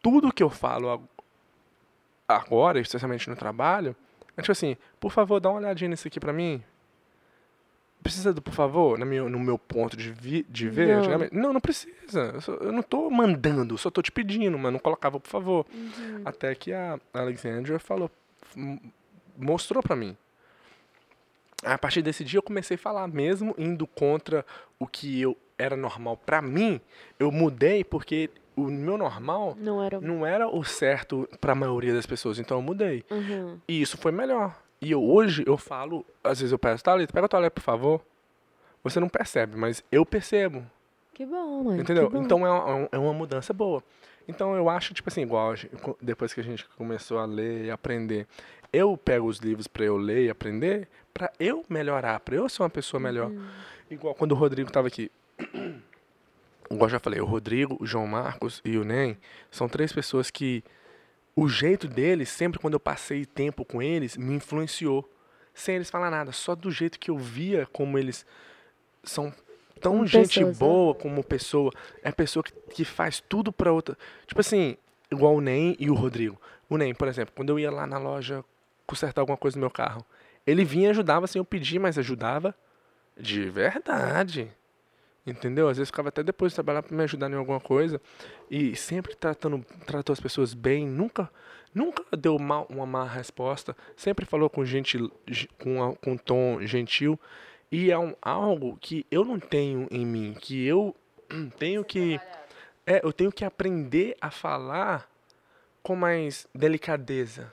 Tudo 0.02 0.32
que 0.32 0.42
eu 0.42 0.50
falo 0.50 0.90
ag- 0.90 1.02
agora, 2.26 2.78
especialmente 2.80 3.28
no 3.28 3.36
trabalho, 3.36 3.94
é 4.38 4.42
tipo 4.42 4.52
assim, 4.52 4.76
por 4.98 5.12
favor, 5.12 5.40
dá 5.40 5.50
uma 5.50 5.58
olhadinha 5.58 5.88
nisso 5.88 6.08
aqui 6.08 6.18
pra 6.18 6.32
mim. 6.32 6.62
Precisa 8.02 8.32
do 8.32 8.40
por 8.40 8.54
favor, 8.54 8.96
no 8.98 9.04
meu, 9.04 9.28
no 9.28 9.38
meu 9.40 9.58
ponto 9.58 9.96
de, 9.96 10.12
vi, 10.12 10.46
de 10.48 10.68
ver? 10.70 10.86
Não. 10.88 10.98
antigamente? 11.00 11.34
Não, 11.34 11.52
não 11.52 11.60
precisa. 11.60 12.30
Eu, 12.34 12.40
só- 12.40 12.54
eu 12.54 12.72
não 12.72 12.82
tô 12.82 13.10
mandando, 13.10 13.76
só 13.76 13.90
tô 13.90 14.00
te 14.00 14.12
pedindo, 14.12 14.56
mas 14.56 14.72
não 14.72 14.78
colocava 14.78 15.18
por 15.18 15.28
favor. 15.28 15.66
Uhum. 15.74 16.22
Até 16.24 16.54
que 16.54 16.72
a 16.72 16.98
Alexandra 17.12 17.78
falou, 17.80 18.08
mostrou 19.36 19.82
pra 19.82 19.96
mim. 19.96 20.16
A 21.64 21.76
partir 21.76 22.02
desse 22.02 22.22
dia 22.24 22.38
eu 22.38 22.42
comecei 22.42 22.76
a 22.76 22.78
falar, 22.78 23.08
mesmo 23.08 23.52
indo 23.58 23.84
contra 23.86 24.46
o 24.78 24.86
que 24.86 25.20
eu 25.20 25.36
era 25.58 25.76
normal 25.76 26.16
pra 26.16 26.40
mim, 26.40 26.80
eu 27.18 27.32
mudei 27.32 27.82
porque 27.82 28.30
o 28.58 28.70
meu 28.70 28.96
normal 28.98 29.56
Não 29.58 29.82
era. 29.82 30.00
não 30.00 30.26
era 30.26 30.48
o 30.48 30.64
certo 30.64 31.28
pra 31.40 31.54
maioria 31.54 31.94
das 31.94 32.06
pessoas, 32.06 32.38
então 32.38 32.58
eu 32.58 32.62
mudei. 32.62 33.04
Uhum. 33.10 33.58
E 33.68 33.80
isso 33.80 33.96
foi 33.98 34.12
melhor. 34.12 34.56
E 34.80 34.90
eu, 34.92 35.02
hoje 35.02 35.42
eu 35.46 35.56
falo, 35.56 36.04
às 36.22 36.38
vezes 36.40 36.52
eu 36.52 36.58
peço, 36.58 36.84
Thalita, 36.84 37.12
pega 37.12 37.26
a 37.26 37.28
toalha, 37.28 37.50
por 37.50 37.62
favor. 37.62 38.00
Você 38.84 39.00
não 39.00 39.08
percebe, 39.08 39.56
mas 39.56 39.82
eu 39.90 40.06
percebo. 40.06 40.64
Que 41.12 41.26
bom, 41.26 41.64
mãe. 41.64 41.80
Entendeu? 41.80 42.08
bom. 42.08 42.22
Então 42.22 42.46
é 42.46 42.50
uma, 42.50 42.88
é 42.92 42.98
uma 42.98 43.12
mudança 43.12 43.52
boa. 43.52 43.82
Então 44.28 44.54
eu 44.54 44.68
acho, 44.68 44.94
tipo 44.94 45.08
assim, 45.08 45.22
igual 45.22 45.52
a 45.52 45.56
depois 46.00 46.32
que 46.32 46.40
a 46.40 46.44
gente 46.44 46.64
começou 46.76 47.18
a 47.18 47.24
ler 47.24 47.64
e 47.64 47.70
aprender, 47.70 48.26
eu 48.72 48.96
pego 48.96 49.26
os 49.26 49.38
livros 49.38 49.66
pra 49.66 49.84
eu 49.84 49.96
ler 49.96 50.26
e 50.26 50.30
aprender, 50.30 50.86
pra 51.12 51.32
eu 51.40 51.64
melhorar, 51.68 52.20
pra 52.20 52.36
eu 52.36 52.48
ser 52.48 52.62
uma 52.62 52.70
pessoa 52.70 53.00
melhor. 53.00 53.30
Uhum. 53.30 53.46
Igual 53.90 54.14
quando 54.14 54.32
o 54.32 54.34
Rodrigo 54.36 54.70
tava 54.70 54.86
aqui. 54.86 55.10
Igual 56.70 56.88
já 56.88 56.98
falei, 56.98 57.20
o 57.20 57.24
Rodrigo, 57.24 57.76
o 57.80 57.86
João 57.86 58.06
Marcos 58.06 58.60
e 58.64 58.76
o 58.76 58.84
Nem 58.84 59.16
são 59.50 59.68
três 59.68 59.92
pessoas 59.92 60.30
que 60.30 60.62
o 61.34 61.48
jeito 61.48 61.86
deles, 61.86 62.28
sempre 62.28 62.58
quando 62.58 62.74
eu 62.74 62.80
passei 62.80 63.24
tempo 63.24 63.64
com 63.64 63.80
eles, 63.80 64.16
me 64.16 64.34
influenciou. 64.34 65.08
Sem 65.54 65.76
eles 65.76 65.90
falar 65.90 66.10
nada, 66.10 66.30
só 66.30 66.54
do 66.54 66.70
jeito 66.70 66.98
que 66.98 67.10
eu 67.10 67.18
via 67.18 67.66
como 67.72 67.98
eles 67.98 68.26
são 69.02 69.32
tão 69.80 69.92
Como 69.92 70.06
gente 70.06 70.38
pessoas, 70.38 70.58
né? 70.58 70.66
boa 70.66 70.94
como 70.94 71.24
pessoa. 71.24 71.72
É 72.02 72.12
pessoa 72.12 72.42
que, 72.42 72.52
que 72.74 72.84
faz 72.84 73.20
tudo 73.20 73.52
pra 73.52 73.72
outra. 73.72 73.96
Tipo 74.26 74.40
assim, 74.40 74.76
igual 75.10 75.34
o 75.34 75.40
Nem 75.40 75.76
e 75.78 75.90
o 75.90 75.94
Rodrigo. 75.94 76.40
O 76.68 76.76
Nem, 76.76 76.94
por 76.94 77.08
exemplo, 77.08 77.32
quando 77.34 77.50
eu 77.50 77.58
ia 77.58 77.70
lá 77.70 77.86
na 77.86 77.98
loja 77.98 78.44
consertar 78.86 79.22
alguma 79.22 79.36
coisa 79.36 79.56
no 79.56 79.60
meu 79.60 79.70
carro, 79.70 80.04
ele 80.46 80.64
vinha 80.64 80.88
e 80.88 80.90
ajudava 80.90 81.26
sem 81.26 81.40
eu 81.40 81.44
pedir, 81.44 81.78
mas 81.78 81.98
ajudava 81.98 82.54
de 83.18 83.48
verdade. 83.50 84.50
Entendeu? 85.30 85.68
Às 85.68 85.76
vezes 85.76 85.90
ficava 85.90 86.08
até 86.08 86.22
depois 86.22 86.52
de 86.52 86.56
trabalhar 86.56 86.82
para 86.82 86.96
me 86.96 87.02
ajudar 87.04 87.30
em 87.30 87.34
alguma 87.34 87.60
coisa. 87.60 88.00
E 88.50 88.74
sempre 88.76 89.14
tratando, 89.14 89.64
tratou 89.86 90.12
as 90.12 90.20
pessoas 90.20 90.54
bem, 90.54 90.86
nunca 90.86 91.30
nunca 91.74 92.02
deu 92.16 92.38
mal, 92.38 92.66
uma 92.70 92.86
má 92.86 93.04
resposta, 93.06 93.76
sempre 93.94 94.24
falou 94.24 94.48
com, 94.50 94.64
gentil, 94.64 95.12
com, 95.62 95.82
a- 95.84 95.94
com 95.96 96.12
um 96.12 96.16
tom 96.16 96.60
gentil. 96.66 97.20
E 97.70 97.90
é 97.90 97.98
um, 97.98 98.14
algo 98.22 98.76
que 98.80 99.06
eu 99.10 99.24
não 99.24 99.38
tenho 99.38 99.86
em 99.90 100.04
mim, 100.04 100.34
que 100.40 100.64
eu 100.66 100.96
tenho 101.58 101.84
que. 101.84 102.18
É, 102.86 103.00
eu 103.04 103.12
tenho 103.12 103.30
que 103.30 103.44
aprender 103.44 104.16
a 104.20 104.30
falar 104.30 105.08
com 105.82 105.94
mais 105.94 106.48
delicadeza. 106.54 107.52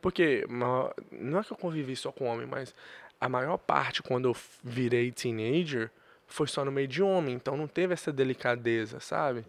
Porque 0.00 0.44
ma- 0.48 0.92
não 1.10 1.40
é 1.40 1.42
que 1.44 1.52
eu 1.52 1.56
convivi 1.56 1.96
só 1.96 2.12
com 2.12 2.26
homem, 2.26 2.46
mas 2.46 2.74
a 3.20 3.28
maior 3.28 3.56
parte 3.56 4.02
quando 4.02 4.28
eu 4.28 4.36
virei 4.62 5.10
teenager 5.10 5.90
foi 6.32 6.46
só 6.46 6.64
no 6.64 6.72
meio 6.72 6.88
de 6.88 7.02
homem, 7.02 7.34
então 7.34 7.56
não 7.56 7.66
teve 7.66 7.92
essa 7.92 8.12
delicadeza, 8.12 9.00
sabe? 9.00 9.44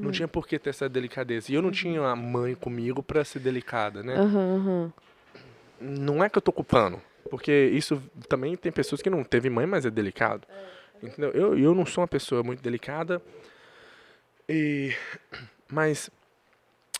Não 0.00 0.10
tinha 0.10 0.28
por 0.28 0.46
que 0.46 0.58
ter 0.58 0.70
essa 0.70 0.88
delicadeza. 0.88 1.50
E 1.50 1.54
eu 1.54 1.60
não 1.60 1.70
tinha 1.70 2.00
a 2.02 2.16
mãe 2.16 2.54
comigo 2.54 3.02
pra 3.02 3.24
ser 3.24 3.40
delicada, 3.40 4.02
né? 4.02 4.14
Aham. 4.16 4.92
Não 5.80 6.22
é 6.22 6.28
que 6.28 6.38
eu 6.38 6.42
tô 6.42 6.52
culpando, 6.52 7.00
porque 7.30 7.70
isso 7.72 8.02
também 8.28 8.56
tem 8.56 8.70
pessoas 8.70 9.02
que 9.02 9.10
não 9.10 9.24
teve 9.24 9.50
mãe, 9.50 9.66
mas 9.66 9.84
é 9.84 9.90
delicado. 9.90 10.46
Entendeu? 11.02 11.30
Eu, 11.30 11.58
eu 11.58 11.74
não 11.74 11.86
sou 11.86 12.02
uma 12.02 12.08
pessoa 12.08 12.42
muito 12.42 12.62
delicada. 12.62 13.20
E 14.48 14.94
mas 15.68 16.10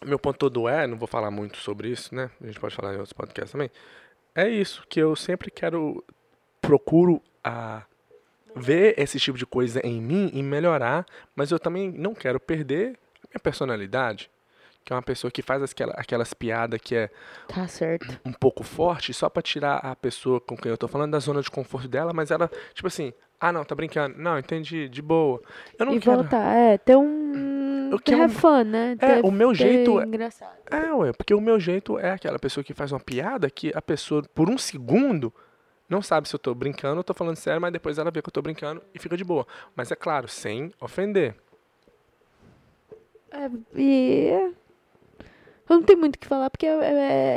meu 0.04 0.18
ponto 0.18 0.38
todo 0.38 0.68
é, 0.68 0.86
não 0.86 0.96
vou 0.96 1.08
falar 1.08 1.30
muito 1.30 1.58
sobre 1.58 1.88
isso, 1.88 2.14
né? 2.14 2.30
A 2.40 2.46
gente 2.46 2.58
pode 2.58 2.74
falar 2.74 2.94
em 2.94 2.96
outros 2.96 3.12
podcasts 3.12 3.52
também. 3.52 3.70
É 4.34 4.48
isso 4.48 4.84
que 4.88 5.00
eu 5.00 5.14
sempre 5.14 5.50
quero 5.50 6.02
procuro 6.60 7.22
a 7.44 7.82
ver 8.56 8.94
esse 8.98 9.18
tipo 9.18 9.36
de 9.38 9.46
coisa 9.46 9.80
em 9.84 10.00
mim 10.00 10.30
e 10.32 10.42
melhorar, 10.42 11.06
mas 11.34 11.50
eu 11.50 11.58
também 11.58 11.90
não 11.90 12.14
quero 12.14 12.38
perder 12.40 12.98
a 13.24 13.28
minha 13.32 13.40
personalidade, 13.42 14.30
que 14.84 14.92
é 14.92 14.96
uma 14.96 15.02
pessoa 15.02 15.30
que 15.30 15.42
faz 15.42 15.62
aquela, 15.62 15.92
aquelas 15.94 16.32
piadas 16.34 16.80
que 16.80 16.94
é 16.96 17.10
Tá 17.48 17.66
certo. 17.68 18.18
um 18.24 18.32
pouco 18.32 18.62
forte 18.64 19.12
só 19.12 19.28
pra 19.28 19.42
tirar 19.42 19.76
a 19.78 19.94
pessoa 19.94 20.40
com 20.40 20.56
quem 20.56 20.70
eu 20.70 20.78
tô 20.78 20.88
falando 20.88 21.12
da 21.12 21.18
zona 21.18 21.42
de 21.42 21.50
conforto 21.50 21.86
dela, 21.88 22.12
mas 22.14 22.30
ela, 22.30 22.50
tipo 22.74 22.88
assim, 22.88 23.12
ah 23.38 23.52
não, 23.52 23.64
tá 23.64 23.74
brincando. 23.74 24.18
Não, 24.18 24.38
entendi, 24.38 24.88
de 24.88 25.00
boa. 25.02 25.40
Eu 25.78 25.86
não 25.86 25.94
e 25.94 26.00
quero. 26.00 26.16
voltar, 26.16 26.54
é, 26.54 26.76
ter 26.78 26.96
um. 26.96 27.88
Eu 27.90 27.98
quero- 27.98 28.22
have 28.22 28.34
fun, 28.34 28.64
né? 28.64 28.96
É, 29.00 29.14
Ter- 29.16 29.24
o 29.24 29.30
meu 29.30 29.54
jeito 29.54 29.98
é- 30.00 30.04
engraçado. 30.04 30.56
É, 30.70 30.92
ué, 30.92 31.12
porque 31.12 31.34
o 31.34 31.40
meu 31.40 31.58
jeito 31.58 31.98
é 31.98 32.10
aquela 32.12 32.38
pessoa 32.38 32.62
que 32.62 32.72
faz 32.74 32.92
uma 32.92 33.00
piada 33.00 33.50
que 33.50 33.72
a 33.74 33.82
pessoa, 33.82 34.22
por 34.34 34.48
um 34.50 34.56
segundo, 34.58 35.32
não 35.90 36.00
sabe 36.02 36.28
se 36.28 36.34
eu 36.34 36.38
tô 36.38 36.54
brincando 36.54 36.98
ou 36.98 37.04
tô 37.04 37.12
falando 37.14 37.36
sério, 37.36 37.60
mas 37.60 37.72
depois 37.72 37.98
ela 37.98 38.10
vê 38.10 38.22
que 38.22 38.28
eu 38.28 38.32
tô 38.32 38.40
brincando 38.42 38.82
e 38.94 38.98
fica 38.98 39.16
de 39.16 39.24
boa. 39.24 39.46
Mas 39.76 39.90
é 39.90 39.96
claro, 39.96 40.28
sem 40.28 40.72
ofender. 40.80 41.34
É, 43.32 44.50
Eu 45.68 45.76
não 45.76 45.82
tenho 45.84 46.00
muito 46.00 46.16
o 46.16 46.18
que 46.18 46.26
falar 46.26 46.50
porque 46.50 46.66
é, 46.66 46.70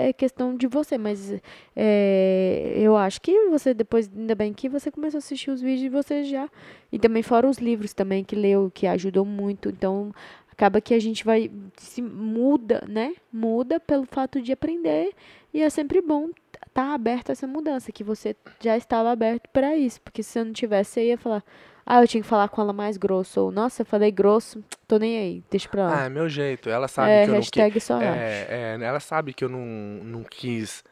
é- 0.06 0.10
é 0.10 0.14
questão 0.14 0.56
de 0.56 0.66
você, 0.68 0.98
mas 0.98 1.32
é, 1.76 2.74
eu 2.78 2.98
acho 2.98 3.22
que 3.22 3.48
você 3.50 3.74
depois, 3.76 4.10
ainda 4.16 4.34
bem 4.34 4.52
que 4.54 4.68
você 4.68 4.90
começou 4.90 5.20
a 5.20 5.20
assistir 5.20 5.52
os 5.52 5.62
vídeos 5.62 5.86
e 5.86 5.90
você 5.90 6.24
já. 6.24 6.50
E 6.92 6.98
também 6.98 7.22
fora 7.22 7.48
os 7.48 7.60
livros 7.60 7.94
também 7.94 8.24
que 8.24 8.36
leu, 8.36 8.72
que 8.74 8.88
ajudou 8.88 9.24
muito. 9.24 9.70
Então 9.70 10.12
acaba 10.52 10.82
que 10.82 10.94
a 10.96 11.00
gente 11.00 11.24
vai. 11.24 11.52
se 11.78 12.02
muda, 12.02 12.84
né? 12.90 13.14
Muda 13.32 13.80
pelo 13.80 14.06
fato 14.06 14.42
de 14.42 14.52
aprender. 14.52 15.14
E 15.54 15.62
é 15.62 15.70
sempre 15.70 16.02
bom 16.02 16.30
estar 16.68 16.94
aberto 16.94 17.30
a 17.30 17.32
essa 17.34 17.48
mudança, 17.48 17.92
que 17.92 18.04
você 18.04 18.36
já 18.60 18.76
estava 18.78 19.12
aberto 19.12 19.48
para 19.50 19.76
isso. 19.76 20.02
Porque 20.02 20.22
se 20.24 20.32
você 20.32 20.44
não 20.44 20.54
tivesse, 20.54 20.92
você 20.92 21.08
ia 21.08 21.18
falar. 21.18 21.44
Ah, 21.86 22.02
eu 22.02 22.08
tinha 22.08 22.24
que 22.24 22.28
falar 22.30 22.48
com 22.48 22.62
ela 22.62 22.72
mais 22.72 22.96
grosso. 22.96 23.42
Ou, 23.42 23.52
nossa, 23.52 23.82
eu 23.82 23.86
falei 23.86 24.10
grosso, 24.10 24.64
tô 24.88 24.98
nem 24.98 25.18
aí, 25.18 25.44
deixa 25.52 25.68
pra 25.68 25.84
lá. 25.84 26.02
Ah, 26.02 26.06
é 26.06 26.10
meu 26.10 26.30
jeito. 26.30 26.70
Ela 26.70 26.88
sabe 26.88 27.12
é, 27.12 27.24
que 27.26 27.30
eu 27.30 27.34
não 27.34 27.42
que- 27.42 27.60
hashtag 27.60 27.80
só. 27.82 28.02
É, 28.02 28.48
é, 28.50 28.78
ela 28.82 29.00
sabe 29.02 29.34
que 29.34 29.44
eu 29.44 29.50
não, 29.50 29.60
não 29.60 30.24
quis 30.24 30.84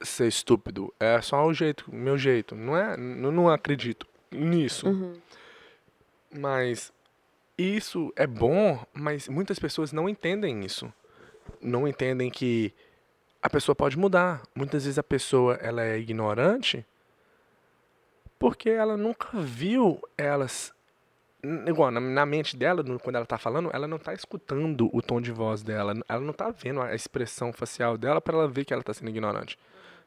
ser 0.00 0.26
estúpido. 0.26 0.92
É 0.98 1.20
só 1.20 1.44
o 1.46 1.54
jeito, 1.54 1.84
meu 1.92 2.18
jeito. 2.18 2.54
Não 2.56 2.76
é, 2.76 2.94
eu 2.94 3.30
não 3.32 3.48
acredito 3.48 4.06
nisso. 4.32 4.88
Uhum. 4.88 5.14
Mas 6.36 6.92
isso 7.56 8.12
é 8.16 8.26
bom, 8.26 8.84
mas 8.92 9.28
muitas 9.28 9.58
pessoas 9.58 9.92
não 9.92 10.08
entendem 10.08 10.64
isso. 10.64 10.92
Não 11.60 11.88
entendem 11.88 12.30
que 12.30 12.72
a 13.42 13.48
pessoa 13.50 13.74
pode 13.74 13.98
mudar. 13.98 14.42
Muitas 14.54 14.84
vezes 14.84 14.98
a 14.98 15.02
pessoa 15.02 15.54
ela 15.54 15.82
é 15.82 15.98
ignorante 15.98 16.84
porque 18.38 18.70
ela 18.70 18.96
nunca 18.96 19.28
viu 19.40 20.00
elas 20.16 20.72
igual 21.66 21.90
na, 21.90 22.00
na 22.00 22.26
mente 22.26 22.56
dela, 22.56 22.82
no- 22.82 22.98
quando 22.98 23.16
ela 23.16 23.26
tá 23.26 23.38
falando, 23.38 23.70
ela 23.72 23.86
não 23.86 23.98
tá 23.98 24.12
escutando 24.12 24.90
o 24.92 25.00
tom 25.00 25.20
de 25.20 25.30
voz 25.32 25.62
dela, 25.62 25.94
ela 26.08 26.20
não 26.20 26.32
tá 26.32 26.50
vendo 26.50 26.80
a 26.80 26.94
expressão 26.94 27.52
facial 27.52 27.96
dela 27.96 28.20
para 28.20 28.36
ela 28.36 28.48
ver 28.48 28.64
que 28.64 28.72
ela 28.74 28.82
tá 28.82 28.92
sendo 28.92 29.08
ignorante. 29.08 29.58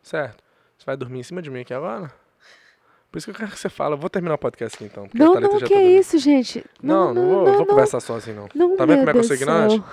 Certo? 0.03 0.43
Você 0.77 0.85
vai 0.85 0.97
dormir 0.97 1.19
em 1.19 1.23
cima 1.23 1.41
de 1.41 1.49
mim 1.49 1.61
aqui 1.61 1.73
agora? 1.73 2.11
Por 3.11 3.17
isso 3.17 3.25
que 3.27 3.31
eu 3.31 3.35
quero 3.35 3.51
que 3.51 3.59
você 3.59 3.69
fala. 3.69 3.95
Vou 3.95 4.09
terminar 4.09 4.35
o 4.35 4.37
podcast 4.37 4.75
aqui 4.77 4.85
então. 4.85 5.07
Não, 5.13 5.39
não, 5.39 5.59
que 5.59 5.67
tá 5.73 5.75
é 5.79 5.83
isso, 5.83 6.17
gente. 6.17 6.65
Não, 6.81 7.13
não, 7.13 7.27
vou, 7.27 7.45
vou 7.57 7.65
conversar 7.65 7.99
sozinho, 7.99 8.37
não. 8.37 8.49
Não, 8.69 8.77
Tá 8.77 8.85
vendo 8.85 8.99
como 8.99 9.09
é 9.09 9.13
que 9.13 9.19
eu 9.19 9.23
sou 9.23 9.35
ignorante? 9.35 9.83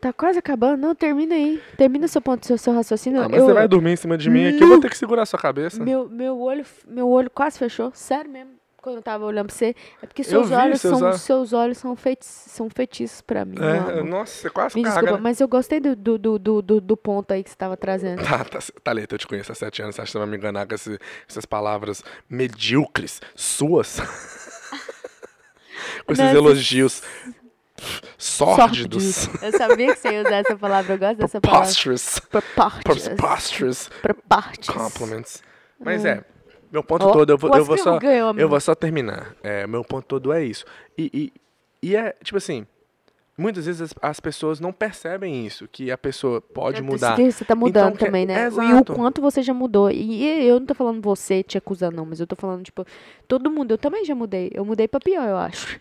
Tá 0.00 0.12
quase 0.12 0.38
acabando. 0.38 0.80
Não, 0.80 0.94
termina 0.94 1.34
aí. 1.34 1.60
Termina 1.76 2.06
seu 2.06 2.22
ponto, 2.22 2.46
seu, 2.46 2.56
seu 2.56 2.72
raciocínio. 2.72 3.20
Ah, 3.22 3.28
mas 3.28 3.40
Eu- 3.40 3.46
você 3.46 3.52
vai 3.52 3.66
dormir 3.66 3.92
em 3.92 3.96
cima 3.96 4.16
de 4.16 4.30
mim 4.30 4.46
aqui, 4.46 4.62
eu 4.62 4.68
vou 4.68 4.80
ter 4.80 4.90
que 4.90 4.96
segurar 4.98 5.22
a 5.22 5.26
sua 5.26 5.38
cabeça. 5.38 5.82
meu, 5.82 6.08
meu, 6.08 6.38
olho, 6.40 6.64
meu 6.86 7.08
olho 7.08 7.30
quase 7.30 7.58
fechou. 7.58 7.90
Sério 7.94 8.30
mesmo. 8.30 8.52
Quando 8.80 8.96
eu 8.96 9.02
tava 9.02 9.24
olhando 9.24 9.46
pra 9.48 9.56
você. 9.56 9.74
É 10.00 10.06
porque 10.06 10.22
seus 10.22 10.50
vi 10.50 10.54
olhos 10.54 10.80
seus 10.80 10.98
são. 10.98 11.08
olhos. 11.08 11.20
Seus 11.20 11.52
olhos 11.52 11.78
são, 11.78 11.96
feiti 11.96 12.24
são 12.24 12.70
feitiços 12.70 13.20
pra 13.20 13.44
mim. 13.44 13.56
É, 13.58 14.02
nossa, 14.04 14.32
você 14.32 14.48
quase 14.50 14.76
Me 14.76 14.84
desculpa, 14.84 15.12
né? 15.14 15.18
mas 15.20 15.40
eu 15.40 15.48
gostei 15.48 15.80
do, 15.80 15.96
do, 15.96 16.16
do, 16.16 16.38
do, 16.62 16.80
do- 16.80 16.96
ponto 16.96 17.32
aí 17.32 17.42
que 17.42 17.50
você 17.50 17.56
tava 17.56 17.76
trazendo. 17.76 18.22
Tá, 18.22 18.44
tá, 18.44 18.60
Thalita, 18.84 19.16
eu 19.16 19.18
te 19.18 19.26
conheço 19.26 19.50
há 19.50 19.54
sete 19.56 19.82
anos, 19.82 19.96
você 19.96 20.02
acha 20.02 20.10
que 20.10 20.12
você 20.12 20.18
vai 20.18 20.28
me 20.28 20.36
enganar 20.36 20.64
com 20.68 20.76
esse- 20.76 20.96
essas 21.28 21.44
palavras 21.44 22.04
medíocres 22.30 23.20
suas? 23.34 23.98
com 26.06 26.12
esses 26.12 26.18
Não, 26.18 26.26
esses- 26.26 26.36
elogios 26.36 27.02
sórdidos, 28.16 29.28
Eu 29.42 29.52
sabia 29.52 29.94
que 29.94 30.00
você 30.00 30.08
ia 30.12 30.20
usar 30.20 30.36
essa 30.36 30.56
palavra. 30.56 30.94
Eu 30.94 30.98
gosto 30.98 31.16
dessa 31.16 31.40
palavra. 31.40 31.66
preposterous, 31.66 32.20
Preposterous. 32.30 33.08
preposterous 33.08 33.90
Preposterous. 34.02 34.92
compliments. 34.92 35.42
Mas 35.80 36.04
é, 36.04 36.24
meu 36.72 36.82
ponto 36.82 37.06
Ó, 37.06 37.12
todo, 37.12 37.30
eu 37.30 37.38
vou, 37.38 37.54
eu 37.54 37.64
vou 37.64 37.78
só... 37.78 37.98
ganhou, 37.98 38.34
Eu 38.36 38.48
vou 38.48 38.60
só 38.60 38.74
terminar. 38.74 39.34
É, 39.42 39.66
meu 39.66 39.84
ponto 39.84 40.06
todo 40.06 40.32
é 40.32 40.42
isso. 40.44 40.64
E, 40.96 41.10
e, 41.82 41.88
e 41.90 41.96
é, 41.96 42.14
tipo 42.22 42.36
assim, 42.36 42.66
muitas 43.38 43.64
vezes 43.66 43.80
as, 43.80 43.94
as 44.02 44.18
pessoas 44.20 44.58
não 44.60 44.72
percebem 44.72 45.46
isso, 45.46 45.68
que 45.70 45.90
a 45.90 45.96
pessoa 45.96 46.40
pode 46.40 46.82
mudar. 46.82 47.16
Você 47.16 47.44
tá 47.44 47.54
mudando 47.54 47.94
Então, 47.94 48.06
também, 48.06 48.26
né? 48.26 48.44
E 48.44 48.48
o 48.48 48.60
Exato. 48.60 48.92
quanto 48.94 49.22
você 49.22 49.40
já 49.40 49.54
mudou. 49.54 49.90
E 49.90 50.46
eu 50.46 50.58
não 50.58 50.66
tô 50.66 50.74
falando 50.74 51.00
você 51.00 51.42
te 51.42 51.56
acusando, 51.56 51.96
não, 51.96 52.04
mas 52.04 52.18
eu 52.20 52.26
tô 52.26 52.34
falando, 52.34 52.64
tipo, 52.64 52.84
todo 53.28 53.50
mundo. 53.50 53.70
Eu 53.70 53.78
também 53.78 54.04
já 54.04 54.14
mudei. 54.14 54.50
Eu 54.52 54.64
mudei 54.64 54.88
pra 54.88 54.98
pior, 55.00 55.26
eu 55.28 55.36
acho. 55.36 55.80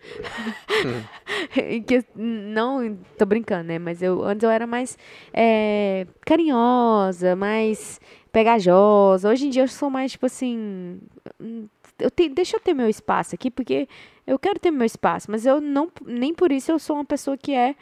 Hum. 0.85 1.03
Que- 1.87 2.05
não, 2.15 2.97
tô 3.17 3.25
brincando, 3.25 3.63
né? 3.65 3.79
Mas 3.79 4.01
eu 4.01 4.23
antes 4.23 4.43
eu 4.43 4.49
era 4.49 4.65
mais 4.67 4.97
é, 5.33 6.05
carinhosa, 6.25 7.35
mais 7.35 7.99
pegajosa. 8.31 9.29
Hoje 9.29 9.47
em 9.47 9.49
dia 9.49 9.63
eu 9.63 9.67
sou 9.67 9.89
mais, 9.89 10.11
tipo 10.11 10.25
assim. 10.25 10.99
hum, 11.41 11.67
Eu 11.99 12.11
tenho, 12.11 12.33
deixa 12.33 12.55
eu 12.55 12.59
ter 12.59 12.73
meu 12.73 12.87
espaço 12.87 13.33
aqui, 13.35 13.49
porque 13.49 13.87
eu 14.27 14.37
quero 14.37 14.59
ter 14.59 14.69
meu 14.71 14.85
espaço, 14.85 15.31
mas 15.31 15.45
eu 15.45 15.59
não. 15.61 15.89
Nem 16.05 16.33
por 16.33 16.51
isso 16.51 16.71
eu 16.71 16.77
sou 16.79 16.97
uma 16.97 17.05
pessoa 17.05 17.37
que 17.37 17.53
é 17.53 17.75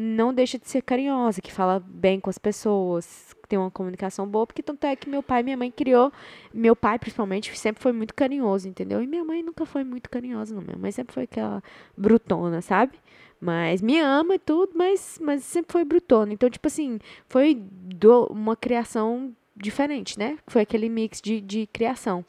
não 0.00 0.32
deixa 0.32 0.56
de 0.60 0.68
ser 0.68 0.80
carinhosa, 0.82 1.40
que 1.42 1.52
fala 1.52 1.80
bem 1.84 2.20
com 2.20 2.30
as 2.30 2.38
pessoas, 2.38 3.34
que 3.42 3.48
tem 3.48 3.58
uma 3.58 3.70
comunicação 3.70 4.28
boa, 4.28 4.46
porque 4.46 4.62
tanto 4.62 4.84
é 4.86 4.94
que 4.94 5.10
meu 5.10 5.24
pai 5.24 5.40
e 5.40 5.42
minha 5.42 5.56
mãe 5.56 5.72
criou, 5.72 6.12
meu 6.54 6.76
pai 6.76 7.00
principalmente 7.00 7.56
sempre 7.58 7.82
foi 7.82 7.92
muito 7.92 8.14
carinhoso, 8.14 8.68
entendeu? 8.68 9.02
E 9.02 9.08
minha 9.08 9.24
mãe 9.24 9.42
nunca 9.42 9.66
foi 9.66 9.82
muito 9.82 10.08
carinhosa, 10.08 10.54
não, 10.54 10.62
minha 10.62 10.78
mãe 10.78 10.92
sempre 10.92 11.12
foi 11.12 11.24
aquela 11.24 11.60
brutona, 11.96 12.62
sabe? 12.62 12.92
Mas 13.40 13.82
me 13.82 13.98
ama 13.98 14.36
e 14.36 14.38
tudo, 14.38 14.70
mas, 14.76 15.18
mas 15.20 15.42
sempre 15.42 15.72
foi 15.72 15.84
brutona. 15.84 16.32
Então, 16.32 16.48
tipo 16.48 16.68
assim, 16.68 17.00
foi 17.28 17.54
do- 17.56 18.26
uma 18.26 18.54
criação 18.54 19.34
diferente, 19.56 20.16
né? 20.16 20.38
Foi 20.46 20.62
aquele 20.62 20.88
mix 20.88 21.20
de, 21.20 21.40
de 21.40 21.66
criação. 21.72 22.24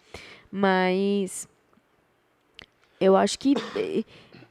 Mas 0.51 1.47
eu 3.00 3.16
acho 3.16 3.38
que 3.40 3.54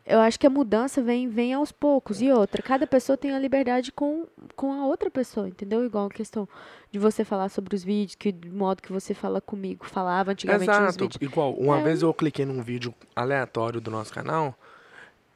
eu 0.07 0.21
acho 0.21 0.41
que 0.41 0.47
a 0.47 0.51
mudança 0.51 1.03
vem, 1.03 1.29
vem 1.29 1.53
aos 1.53 1.71
poucos. 1.71 2.23
E 2.23 2.33
outra, 2.33 2.63
cada 2.63 2.87
pessoa 2.87 3.17
tem 3.17 3.33
a 3.33 3.39
liberdade 3.39 3.93
com, 3.93 4.27
com 4.57 4.73
a 4.73 4.87
outra 4.87 5.11
pessoa, 5.11 5.47
entendeu? 5.47 5.85
Igual 5.85 6.07
a 6.07 6.11
questão 6.11 6.49
de 6.91 6.99
você 6.99 7.25
falar 7.25 7.51
sobre 7.51 7.75
os 7.77 7.85
vídeos, 7.85 8.15
que 8.15 8.33
do 8.33 8.49
modo 8.51 8.81
que 8.83 8.91
você 8.91 9.13
fala 9.13 9.39
comigo, 9.41 9.85
falava 9.85 10.31
antigamente 10.33 10.67
nos 10.71 10.79
Exato. 10.79 11.05
vídeos. 11.05 11.19
Igual, 11.31 11.53
uma 11.55 11.79
É. 11.81 11.83
vez 11.83 12.01
eu 12.01 12.15
cliquei 12.15 12.47
num 12.47 12.63
vídeo 12.63 12.95
aleatório 13.15 13.83
do 13.83 13.91
nosso 13.91 14.11
canal, 14.13 14.55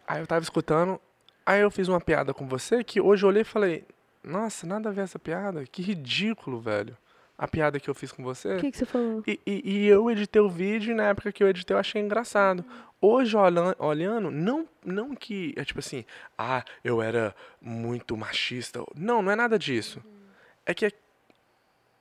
aí 0.07 0.20
eu 0.20 0.27
tava 0.27 0.42
escutando, 0.42 0.98
Aí 1.44 1.61
eu 1.61 1.72
fiz 1.72 1.88
uma 1.88 2.01
piada 2.01 2.33
com 2.33 2.46
você 2.46 2.85
que 2.85 3.01
hoje 3.01 3.25
eu 3.25 3.29
olhei 3.29 3.42
e 3.42 3.44
falei, 3.44 3.85
nossa, 4.22 4.64
nada 4.64 4.90
a 4.90 4.92
ver 4.92 5.01
essa 5.01 5.18
piada. 5.18 5.64
Que 5.66 5.83
ridículo, 5.83 6.61
velho. 6.61 6.96
A 7.37 7.48
piada 7.48 7.81
que 7.81 7.90
eu 7.90 7.94
fiz 7.96 8.12
com 8.12 8.22
você. 8.22 8.55
O 8.55 8.61
que, 8.61 8.70
que 8.70 8.79
você 8.79 8.85
falou? 8.87 9.25
E, 9.27 9.40
e- 9.44 9.62
e 9.64 9.87
eu 9.88 10.09
editei 10.09 10.40
o 10.40 10.48
vídeo 10.48 10.92
e 10.92 10.94
na 10.94 11.09
época 11.09 11.33
que 11.33 11.42
eu 11.42 11.48
editei 11.48 11.75
eu 11.75 11.81
achei 11.81 12.01
engraçado. 12.01 12.64
Hoje, 13.04 13.36
olhan- 13.36 13.74
olhando, 13.80 14.30
não, 14.30 14.68
não 14.84 15.12
que, 15.16 15.52
é 15.56 15.64
tipo 15.64 15.80
assim, 15.80 16.04
ah, 16.38 16.64
eu 16.84 17.02
era 17.02 17.34
muito 17.60 18.16
machista. 18.16 18.82
Não, 18.96 19.20
não 19.20 19.32
é 19.32 19.34
nada 19.36 19.58
disso. 19.58 20.00
É 20.64 20.72
que 20.72 20.88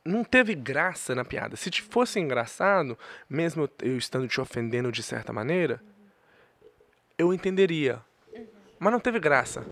não 0.06 0.24
teve 0.24 0.54
graça 0.54 1.16
na 1.16 1.26
piada. 1.26 1.56
Se 1.56 1.72
te 1.72 1.82
fosse 1.82 2.20
engraçado, 2.20 2.98
mesmo 3.28 3.68
eu 3.82 3.98
estando 3.98 4.28
te 4.28 4.40
ofendendo 4.40 4.92
de 4.92 5.02
certa 5.02 5.34
maneira, 5.34 5.82
eu 7.18 7.34
entenderia. 7.34 8.00
Mas 8.80 8.92
não 8.94 9.00
teve 9.00 9.20
graça. 9.20 9.66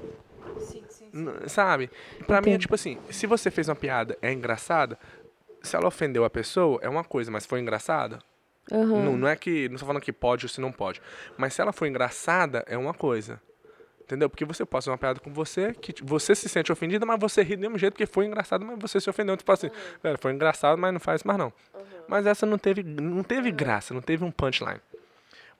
N- 1.14 1.48
Sabe? 1.48 1.90
Pra 2.28 2.42
mim 2.42 2.52
é 2.52 2.58
tipo 2.58 2.74
assim, 2.76 2.98
se 3.12 3.26
você 3.28 3.50
fez 3.52 3.68
uma 3.70 3.76
piada, 3.76 4.18
é 4.22 4.32
engraçada, 4.32 4.98
se 5.62 5.76
ela 5.76 5.88
ofendeu 5.88 6.24
a 6.26 6.30
pessoa, 6.30 6.80
é 6.82 6.90
uma 6.90 7.04
coisa, 7.04 7.30
mas 7.32 7.46
foi 7.46 7.60
engraçada, 7.60 8.20
Aham. 8.72 9.04
não, 9.04 9.18
não 9.18 9.28
é 9.28 9.36
que. 9.36 9.70
Não 9.70 9.78
tô 9.78 9.86
falando 9.86 10.02
que 10.02 10.14
pode 10.14 10.46
ou 10.46 10.50
se 10.50 10.62
não 10.62 10.72
pode. 10.72 11.02
Mas 11.38 11.54
se 11.54 11.62
ela 11.62 11.72
for 11.72 11.86
engraçada, 11.86 12.64
é 12.68 12.78
uma 12.78 12.94
coisa. 12.94 13.42
Entendeu? 14.02 14.28
Porque 14.28 14.44
você 14.44 14.66
pode 14.66 14.86
fazer 14.86 14.92
uma 14.92 14.98
piada 14.98 15.20
com 15.20 15.32
você, 15.32 15.72
que 15.74 15.94
você 16.04 16.34
se 16.34 16.50
sente 16.50 16.72
ofendida, 16.72 17.06
mas 17.06 17.20
você 17.20 17.44
ri 17.44 17.56
do 17.56 17.62
mesmo 17.62 17.78
jeito 17.78 17.96
que 17.96 18.08
foi 18.08 18.26
engraçado, 18.26 18.66
mas 18.66 18.80
você 18.80 19.00
se 19.00 19.08
ofendeu. 19.08 19.38
Tipo 19.38 19.52
assim, 19.52 19.70
velho, 20.02 20.18
foi 20.20 20.34
engraçado, 20.34 20.80
mas 20.80 20.92
não 20.92 21.00
faz 21.00 21.24
mais 21.24 21.38
não. 21.38 21.54
Mas 22.08 22.26
essa 22.26 22.44
não 22.44 22.58
teve, 22.58 22.82
não 22.82 23.22
teve 23.24 23.52
graça, 23.52 23.94
não 23.94 24.02
teve 24.02 24.24
um 24.26 24.32
punchline. 24.32 24.82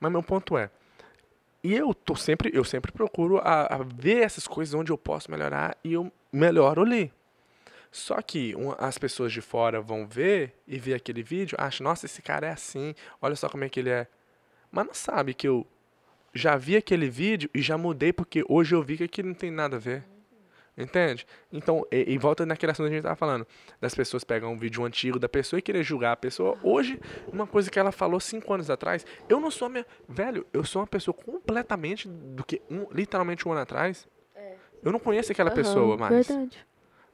Mas 0.00 0.10
meu 0.10 0.22
ponto 0.22 0.58
é, 0.58 0.68
e 1.62 1.74
eu 1.74 1.92
tô 1.92 2.16
sempre, 2.16 2.50
eu 2.54 2.64
sempre 2.64 2.90
procuro 2.90 3.38
a, 3.38 3.76
a 3.76 3.78
ver 3.82 4.22
essas 4.22 4.46
coisas 4.46 4.74
onde 4.74 4.90
eu 4.90 4.96
posso 4.96 5.30
melhorar 5.30 5.76
e 5.84 5.92
eu 5.92 6.10
melhoro 6.32 6.82
ali. 6.82 7.12
Só 7.90 8.20
que 8.22 8.54
um- 8.56 8.74
as 8.78 8.98
pessoas 8.98 9.32
de 9.32 9.40
fora 9.40 9.80
vão 9.80 10.06
ver 10.06 10.54
e 10.66 10.78
ver 10.78 10.94
aquele 10.94 11.22
vídeo, 11.22 11.56
acham, 11.60 11.84
nossa, 11.84 12.06
esse 12.06 12.22
cara 12.22 12.46
é 12.46 12.50
assim, 12.52 12.94
olha 13.20 13.34
só 13.34 13.48
como 13.48 13.64
é 13.64 13.68
que 13.68 13.80
ele 13.80 13.90
é. 13.90 14.06
Mas 14.70 14.86
não 14.86 14.94
sabe 14.94 15.34
que 15.34 15.48
eu 15.48 15.66
já 16.32 16.56
vi 16.56 16.76
aquele 16.76 17.10
vídeo 17.10 17.50
e 17.52 17.60
já 17.60 17.76
mudei 17.76 18.12
porque 18.12 18.44
hoje 18.48 18.74
eu 18.74 18.82
vi 18.82 18.96
que 18.96 19.04
aquilo 19.04 19.28
não 19.28 19.34
tem 19.34 19.50
nada 19.50 19.76
a 19.76 19.80
ver. 19.80 20.04
Entende? 20.78 21.26
Então, 21.52 21.84
e, 21.90 22.14
e 22.14 22.16
volta 22.16 22.46
naquele 22.46 22.72
assunto 22.72 22.86
que 22.86 22.92
a 22.92 22.96
gente 22.96 23.02
tava 23.02 23.16
falando, 23.16 23.46
das 23.80 23.94
pessoas 23.94 24.22
pegar 24.24 24.46
um 24.48 24.56
vídeo 24.56 24.82
antigo 24.84 25.18
da 25.18 25.28
pessoa 25.28 25.58
e 25.58 25.62
querer 25.62 25.82
julgar 25.82 26.12
a 26.12 26.16
pessoa. 26.16 26.56
Hoje, 26.62 26.98
uma 27.30 27.46
coisa 27.46 27.68
que 27.70 27.78
ela 27.78 27.92
falou 27.92 28.18
cinco 28.20 28.54
anos 28.54 28.70
atrás, 28.70 29.04
eu 29.28 29.40
não 29.40 29.50
sou 29.50 29.66
a 29.66 29.68
minha. 29.68 29.86
Velho, 30.08 30.46
eu 30.52 30.64
sou 30.64 30.80
uma 30.80 30.86
pessoa 30.86 31.12
completamente 31.12 32.08
do 32.08 32.44
que 32.44 32.62
um, 32.70 32.86
literalmente 32.92 33.46
um 33.46 33.52
ano 33.52 33.60
atrás. 33.60 34.08
Eu 34.82 34.90
não 34.92 34.98
conheço 35.00 35.30
aquela 35.32 35.50
Aham, 35.50 35.56
pessoa 35.56 35.96
mais. 35.98 36.26
Verdade. 36.28 36.66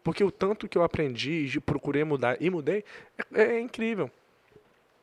Porque 0.07 0.23
o 0.23 0.31
tanto 0.31 0.69
que 0.69 0.79
eu 0.79 0.85
aprendi 0.85 1.51
e 1.53 1.61
procurei 1.61 2.05
mudar 2.05 2.41
e 2.41 2.49
mudei 2.49 2.85
é, 3.35 3.57
é 3.57 3.61
incrível. 3.61 4.09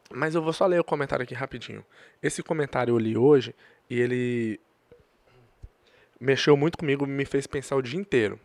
Mas 0.09 0.33
eu 0.33 0.41
vou 0.41 0.53
só 0.53 0.65
ler 0.65 0.79
o 0.79 0.83
comentário 0.83 1.23
aqui 1.23 1.33
rapidinho. 1.33 1.83
Esse 2.21 2.41
comentário 2.41 2.93
eu 2.93 2.97
li 2.97 3.17
hoje 3.17 3.53
e 3.89 3.99
ele 3.99 4.61
mexeu 6.17 6.55
muito 6.55 6.77
comigo, 6.77 7.05
me 7.05 7.25
fez 7.25 7.45
pensar 7.45 7.75
o 7.75 7.81
dia 7.81 7.99
inteiro. 7.99 8.39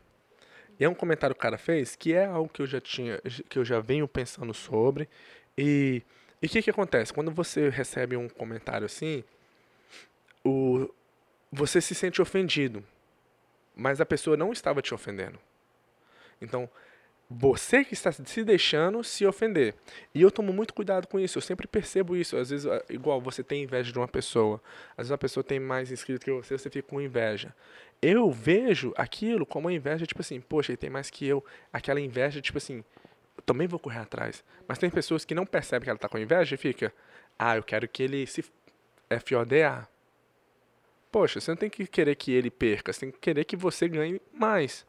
E 0.81 0.85
é 0.85 0.89
um 0.89 0.97
comentário 0.97 1.33
que 1.33 1.39
o 1.39 1.43
cara 1.43 1.57
fez 1.57 1.95
que 1.95 2.13
é 2.13 2.25
algo 2.25 2.49
que 2.49 2.61
eu 2.61 2.67
já 2.67 2.81
tinha, 2.81 3.21
que 3.49 3.57
eu 3.57 3.65
já 3.65 3.79
venho 3.79 4.09
pensando 4.09 4.53
sobre. 4.53 5.09
E 5.57 6.03
e 6.43 6.47
o 6.47 6.49
que 6.49 6.61
que 6.61 6.71
acontece? 6.71 7.13
Quando 7.13 7.31
você 7.31 7.69
recebe 7.69 8.17
um 8.17 8.29
comentário 8.29 8.85
assim, 8.85 9.23
o, 10.45 10.93
você 11.53 11.81
se 11.81 11.95
sente 11.95 12.21
ofendido, 12.21 12.83
mas 13.77 14.01
a 14.01 14.07
pessoa 14.07 14.37
não 14.37 14.53
estava 14.53 14.83
te 14.83 14.93
ofendendo. 14.93 15.39
Então, 16.41 16.69
você 17.31 17.85
que 17.85 17.93
está 17.93 18.11
se 18.11 18.43
deixando 18.43 19.05
se 19.05 19.27
ofender. 19.27 19.75
E 20.15 20.23
eu 20.23 20.31
tomo 20.31 20.51
muito 20.51 20.73
cuidado 20.73 21.07
com 21.07 21.21
isso. 21.21 21.37
Eu 21.37 21.43
sempre 21.43 21.67
percebo 21.67 22.17
isso. 22.17 22.37
Às 22.37 22.49
vezes, 22.49 22.67
ah, 22.67 22.83
igual 22.89 23.21
você 23.21 23.45
tem 23.45 23.63
inveja 23.63 23.93
de 23.93 23.99
uma 23.99 24.09
pessoa. 24.09 24.61
Às 24.93 25.07
vezes 25.09 25.13
a 25.13 25.19
pessoa 25.19 25.45
tem 25.45 25.61
mais 25.61 25.93
inscrito 25.93 26.25
que 26.25 26.33
você, 26.33 26.57
você 26.57 26.71
fica 26.71 26.89
com 26.89 27.01
inveja. 27.01 27.55
Eu 28.01 28.31
vejo 28.31 28.95
aquilo 28.97 29.45
como 29.45 29.67
uma 29.67 29.75
inveja, 29.75 30.07
tipo 30.07 30.23
assim, 30.23 30.41
poxa, 30.41 30.73
ele 30.73 30.79
tem 30.79 30.89
mais 30.89 31.11
que 31.11 31.27
eu. 31.27 31.45
Aquela 31.71 32.01
inveja, 32.01 32.41
tipo 32.41 32.57
assim, 32.57 32.83
eu 33.37 33.43
também 33.45 33.67
vou 33.67 33.79
correr 33.79 33.99
atrás. 33.99 34.43
Mas 34.67 34.79
tem 34.79 34.89
pessoas 34.89 35.25
que 35.25 35.35
não 35.35 35.45
percebem 35.45 35.85
que 35.85 35.91
ela 35.91 35.97
está 35.97 36.09
com 36.09 36.19
inveja 36.19 36.55
e 36.55 36.59
fica, 36.59 36.95
ah, 37.39 37.57
eu 37.57 37.63
quero 37.63 37.87
que 37.87 38.03
ele 38.03 38.27
se 38.27 38.43
FODA. 39.11 39.87
Poxa, 41.11 41.41
você 41.41 41.51
não 41.51 41.57
tem 41.57 41.69
que 41.69 41.87
querer 41.87 42.15
que 42.15 42.33
ele 42.33 42.51
perca, 42.51 42.93
você 42.93 43.01
tem 43.01 43.11
que 43.11 43.19
querer 43.19 43.45
que 43.45 43.57
você 43.57 43.89
ganhe 43.89 44.21
mais. 44.33 44.87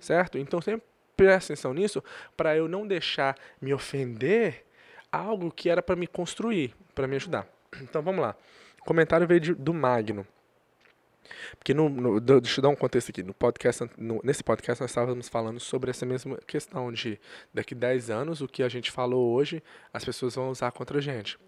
Certo? 0.00 0.38
Então 0.38 0.60
sempre 0.60 0.86
preste 1.16 1.46
atenção 1.52 1.72
nisso 1.72 2.02
para 2.36 2.56
eu 2.56 2.68
não 2.68 2.86
deixar 2.86 3.36
me 3.60 3.72
ofender 3.72 4.64
algo 5.10 5.50
que 5.50 5.70
era 5.70 5.82
para 5.82 5.96
me 5.96 6.06
construir, 6.06 6.74
para 6.94 7.06
me 7.06 7.16
ajudar. 7.16 7.46
Então 7.80 8.02
vamos 8.02 8.20
lá. 8.22 8.36
O 8.80 8.84
comentário 8.84 9.26
veio 9.26 9.40
de- 9.40 9.54
do 9.54 9.72
Magno. 9.72 10.26
Porque 11.58 11.74
no, 11.74 11.88
no- 11.88 12.20
deixa 12.20 12.60
eu 12.60 12.62
dar 12.62 12.68
um 12.68 12.76
contexto 12.76 13.08
aqui. 13.10 13.22
No 13.22 13.34
podcast, 13.34 13.88
no- 13.98 14.20
nesse 14.22 14.44
podcast 14.44 14.80
nós 14.80 14.90
estávamos 14.90 15.28
falando 15.28 15.58
sobre 15.58 15.90
essa 15.90 16.06
mesma 16.06 16.36
questão 16.46 16.92
de 16.92 17.18
daqui 17.52 17.74
10 17.74 18.10
anos 18.10 18.40
o 18.40 18.46
que 18.46 18.62
a 18.62 18.68
gente 18.68 18.90
falou 18.92 19.32
hoje 19.34 19.62
as 19.92 20.04
pessoas 20.04 20.34
vão 20.36 20.50
usar 20.50 20.70
contra 20.70 20.98
a 20.98 21.00
gente. 21.00 21.38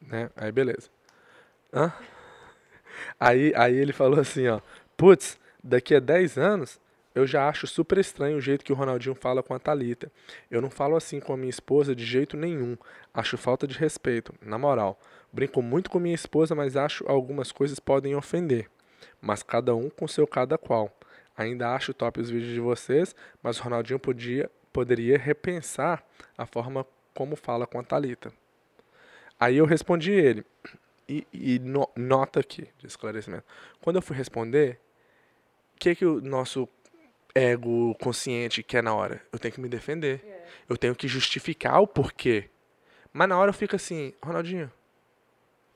Né? 0.00 0.28
Aí 0.36 0.50
beleza. 0.50 0.88
Hã? 1.72 1.92
Aí, 3.20 3.52
aí 3.54 3.76
ele 3.76 3.92
falou 3.92 4.18
assim, 4.20 4.48
ó. 4.48 4.60
Putz, 4.96 5.38
daqui 5.62 5.94
a 5.94 6.00
10 6.00 6.38
anos 6.38 6.80
eu 7.16 7.26
já 7.26 7.48
acho 7.48 7.66
super 7.66 7.96
estranho 7.96 8.36
o 8.36 8.40
jeito 8.42 8.62
que 8.62 8.72
o 8.72 8.76
Ronaldinho 8.76 9.14
fala 9.14 9.42
com 9.42 9.54
a 9.54 9.58
Thalita. 9.58 10.12
Eu 10.50 10.60
não 10.60 10.68
falo 10.68 10.94
assim 10.96 11.18
com 11.18 11.32
a 11.32 11.36
minha 11.36 11.48
esposa 11.48 11.96
de 11.96 12.04
jeito 12.04 12.36
nenhum. 12.36 12.76
Acho 13.14 13.38
falta 13.38 13.66
de 13.66 13.74
respeito, 13.78 14.34
na 14.42 14.58
moral. 14.58 15.00
Brinco 15.32 15.62
muito 15.62 15.90
com 15.90 15.98
minha 15.98 16.14
esposa, 16.14 16.54
mas 16.54 16.76
acho 16.76 17.04
algumas 17.08 17.50
coisas 17.50 17.80
podem 17.80 18.14
ofender. 18.14 18.68
Mas 19.18 19.42
cada 19.42 19.74
um 19.74 19.88
com 19.88 20.06
seu 20.06 20.26
cada 20.26 20.58
qual. 20.58 20.94
Ainda 21.34 21.74
acho 21.74 21.94
top 21.94 22.20
os 22.20 22.28
vídeos 22.28 22.52
de 22.52 22.60
vocês, 22.60 23.16
mas 23.42 23.58
o 23.58 23.62
Ronaldinho 23.62 23.98
podia, 23.98 24.50
poderia 24.70 25.16
repensar 25.16 26.04
a 26.36 26.44
forma 26.44 26.86
como 27.14 27.34
fala 27.34 27.66
com 27.66 27.80
a 27.80 27.82
Thalita. 27.82 28.30
Aí 29.40 29.56
eu 29.56 29.64
respondi 29.64 30.12
ele. 30.12 30.44
E, 31.08 31.26
e 31.32 31.58
no- 31.60 31.88
nota 31.96 32.40
aqui, 32.40 32.68
de 32.78 32.86
esclarecimento. 32.86 33.44
Quando 33.80 33.96
eu 33.96 34.02
fui 34.02 34.14
responder, 34.16 34.78
o 35.74 35.78
que, 35.78 35.94
que 35.94 36.04
o 36.04 36.20
nosso 36.20 36.68
ego 37.36 37.94
consciente 38.00 38.62
quer 38.62 38.82
na 38.82 38.94
hora? 38.94 39.20
Eu 39.30 39.38
tenho 39.38 39.52
que 39.52 39.60
me 39.60 39.68
defender. 39.68 40.24
Eu 40.68 40.76
tenho 40.76 40.94
que 40.94 41.06
justificar 41.06 41.80
o 41.80 41.86
porquê. 41.86 42.48
Mas 43.12 43.28
na 43.28 43.38
hora 43.38 43.50
eu 43.50 43.54
fico 43.54 43.76
assim, 43.76 44.14
Ronaldinho, 44.22 44.72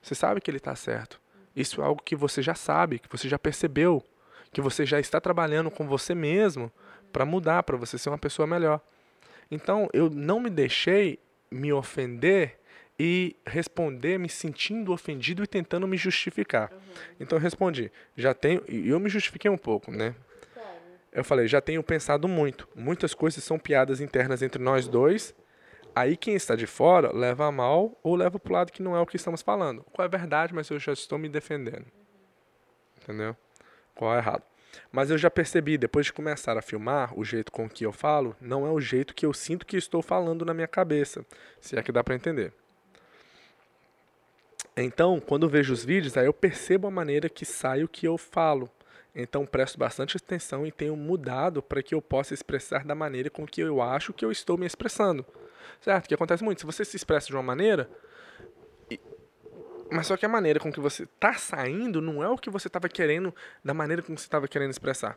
você 0.00 0.14
sabe 0.14 0.40
que 0.40 0.50
ele 0.50 0.56
está 0.56 0.74
certo. 0.74 1.20
Isso 1.54 1.82
é 1.82 1.84
algo 1.84 2.02
que 2.02 2.16
você 2.16 2.42
já 2.42 2.54
sabe, 2.54 2.98
que 2.98 3.08
você 3.10 3.28
já 3.28 3.38
percebeu, 3.38 4.02
que 4.50 4.60
você 4.60 4.86
já 4.86 4.98
está 4.98 5.20
trabalhando 5.20 5.70
com 5.70 5.86
você 5.86 6.14
mesmo 6.14 6.72
para 7.12 7.24
mudar, 7.24 7.62
para 7.62 7.76
você 7.76 7.98
ser 7.98 8.08
uma 8.08 8.18
pessoa 8.18 8.46
melhor. 8.46 8.80
Então, 9.50 9.88
eu 9.92 10.08
não 10.08 10.40
me 10.40 10.48
deixei 10.48 11.18
me 11.50 11.72
ofender 11.72 12.58
e 12.98 13.34
responder 13.46 14.18
me 14.18 14.28
sentindo 14.28 14.92
ofendido 14.92 15.42
e 15.42 15.46
tentando 15.46 15.88
me 15.88 15.96
justificar. 15.96 16.70
Então 17.18 17.38
eu 17.38 17.42
respondi, 17.42 17.90
já 18.14 18.34
tenho, 18.34 18.62
e 18.68 18.90
eu 18.90 19.00
me 19.00 19.08
justifiquei 19.08 19.50
um 19.50 19.56
pouco, 19.56 19.90
né? 19.90 20.14
Eu 21.12 21.24
falei, 21.24 21.48
já 21.48 21.60
tenho 21.60 21.82
pensado 21.82 22.28
muito. 22.28 22.68
Muitas 22.74 23.14
coisas 23.14 23.42
são 23.42 23.58
piadas 23.58 24.00
internas 24.00 24.42
entre 24.42 24.62
nós 24.62 24.86
dois. 24.86 25.34
Aí 25.94 26.16
quem 26.16 26.34
está 26.34 26.54
de 26.54 26.66
fora 26.66 27.12
leva 27.12 27.46
a 27.46 27.52
mal 27.52 27.98
ou 28.02 28.14
leva 28.14 28.38
para 28.38 28.50
o 28.50 28.54
lado 28.54 28.72
que 28.72 28.82
não 28.82 28.96
é 28.96 29.00
o 29.00 29.06
que 29.06 29.16
estamos 29.16 29.42
falando. 29.42 29.84
Qual 29.92 30.06
é 30.06 30.08
verdade, 30.08 30.54
mas 30.54 30.70
eu 30.70 30.78
já 30.78 30.92
estou 30.92 31.18
me 31.18 31.28
defendendo. 31.28 31.86
Entendeu? 33.02 33.36
Qual 33.94 34.14
é 34.14 34.18
errado. 34.18 34.44
Mas 34.92 35.10
eu 35.10 35.18
já 35.18 35.28
percebi, 35.28 35.76
depois 35.76 36.06
de 36.06 36.12
começar 36.12 36.56
a 36.56 36.62
filmar, 36.62 37.12
o 37.18 37.24
jeito 37.24 37.50
com 37.50 37.68
que 37.68 37.84
eu 37.84 37.92
falo 37.92 38.36
não 38.40 38.64
é 38.64 38.70
o 38.70 38.80
jeito 38.80 39.14
que 39.14 39.26
eu 39.26 39.32
sinto 39.32 39.66
que 39.66 39.76
estou 39.76 40.00
falando 40.00 40.44
na 40.44 40.54
minha 40.54 40.68
cabeça. 40.68 41.26
Se 41.60 41.76
é 41.76 41.82
que 41.82 41.90
dá 41.90 42.04
para 42.04 42.14
entender. 42.14 42.52
Então, 44.76 45.20
quando 45.20 45.48
vejo 45.48 45.72
os 45.72 45.84
vídeos, 45.84 46.16
aí 46.16 46.26
eu 46.26 46.32
percebo 46.32 46.86
a 46.86 46.90
maneira 46.90 47.28
que 47.28 47.44
sai 47.44 47.82
o 47.82 47.88
que 47.88 48.06
eu 48.06 48.16
falo. 48.16 48.70
Então, 49.14 49.44
presto 49.44 49.78
bastante 49.78 50.16
atenção 50.16 50.66
e 50.66 50.70
tenho 50.72 50.96
mudado 50.96 51.62
para 51.62 51.82
que 51.82 51.94
eu 51.94 52.00
possa 52.00 52.32
expressar 52.32 52.84
da 52.84 52.94
maneira 52.94 53.28
com 53.28 53.46
que 53.46 53.60
eu 53.60 53.82
acho 53.82 54.12
que 54.12 54.24
eu 54.24 54.30
estou 54.30 54.56
me 54.56 54.66
expressando. 54.66 55.26
Certo? 55.80 56.08
Que 56.08 56.14
acontece 56.14 56.44
muito. 56.44 56.60
Se 56.60 56.66
você 56.66 56.84
se 56.84 56.96
expressa 56.96 57.26
de 57.26 57.34
uma 57.34 57.42
maneira, 57.42 57.90
mas 59.90 60.06
só 60.06 60.16
que 60.16 60.24
a 60.24 60.28
maneira 60.28 60.60
com 60.60 60.72
que 60.72 60.78
você 60.78 61.02
está 61.02 61.34
saindo 61.34 62.00
não 62.00 62.22
é 62.22 62.28
o 62.28 62.38
que 62.38 62.48
você 62.48 62.68
estava 62.68 62.88
querendo, 62.88 63.34
da 63.64 63.74
maneira 63.74 64.02
com 64.02 64.14
que 64.14 64.20
você 64.20 64.26
estava 64.26 64.46
querendo 64.46 64.70
expressar. 64.70 65.16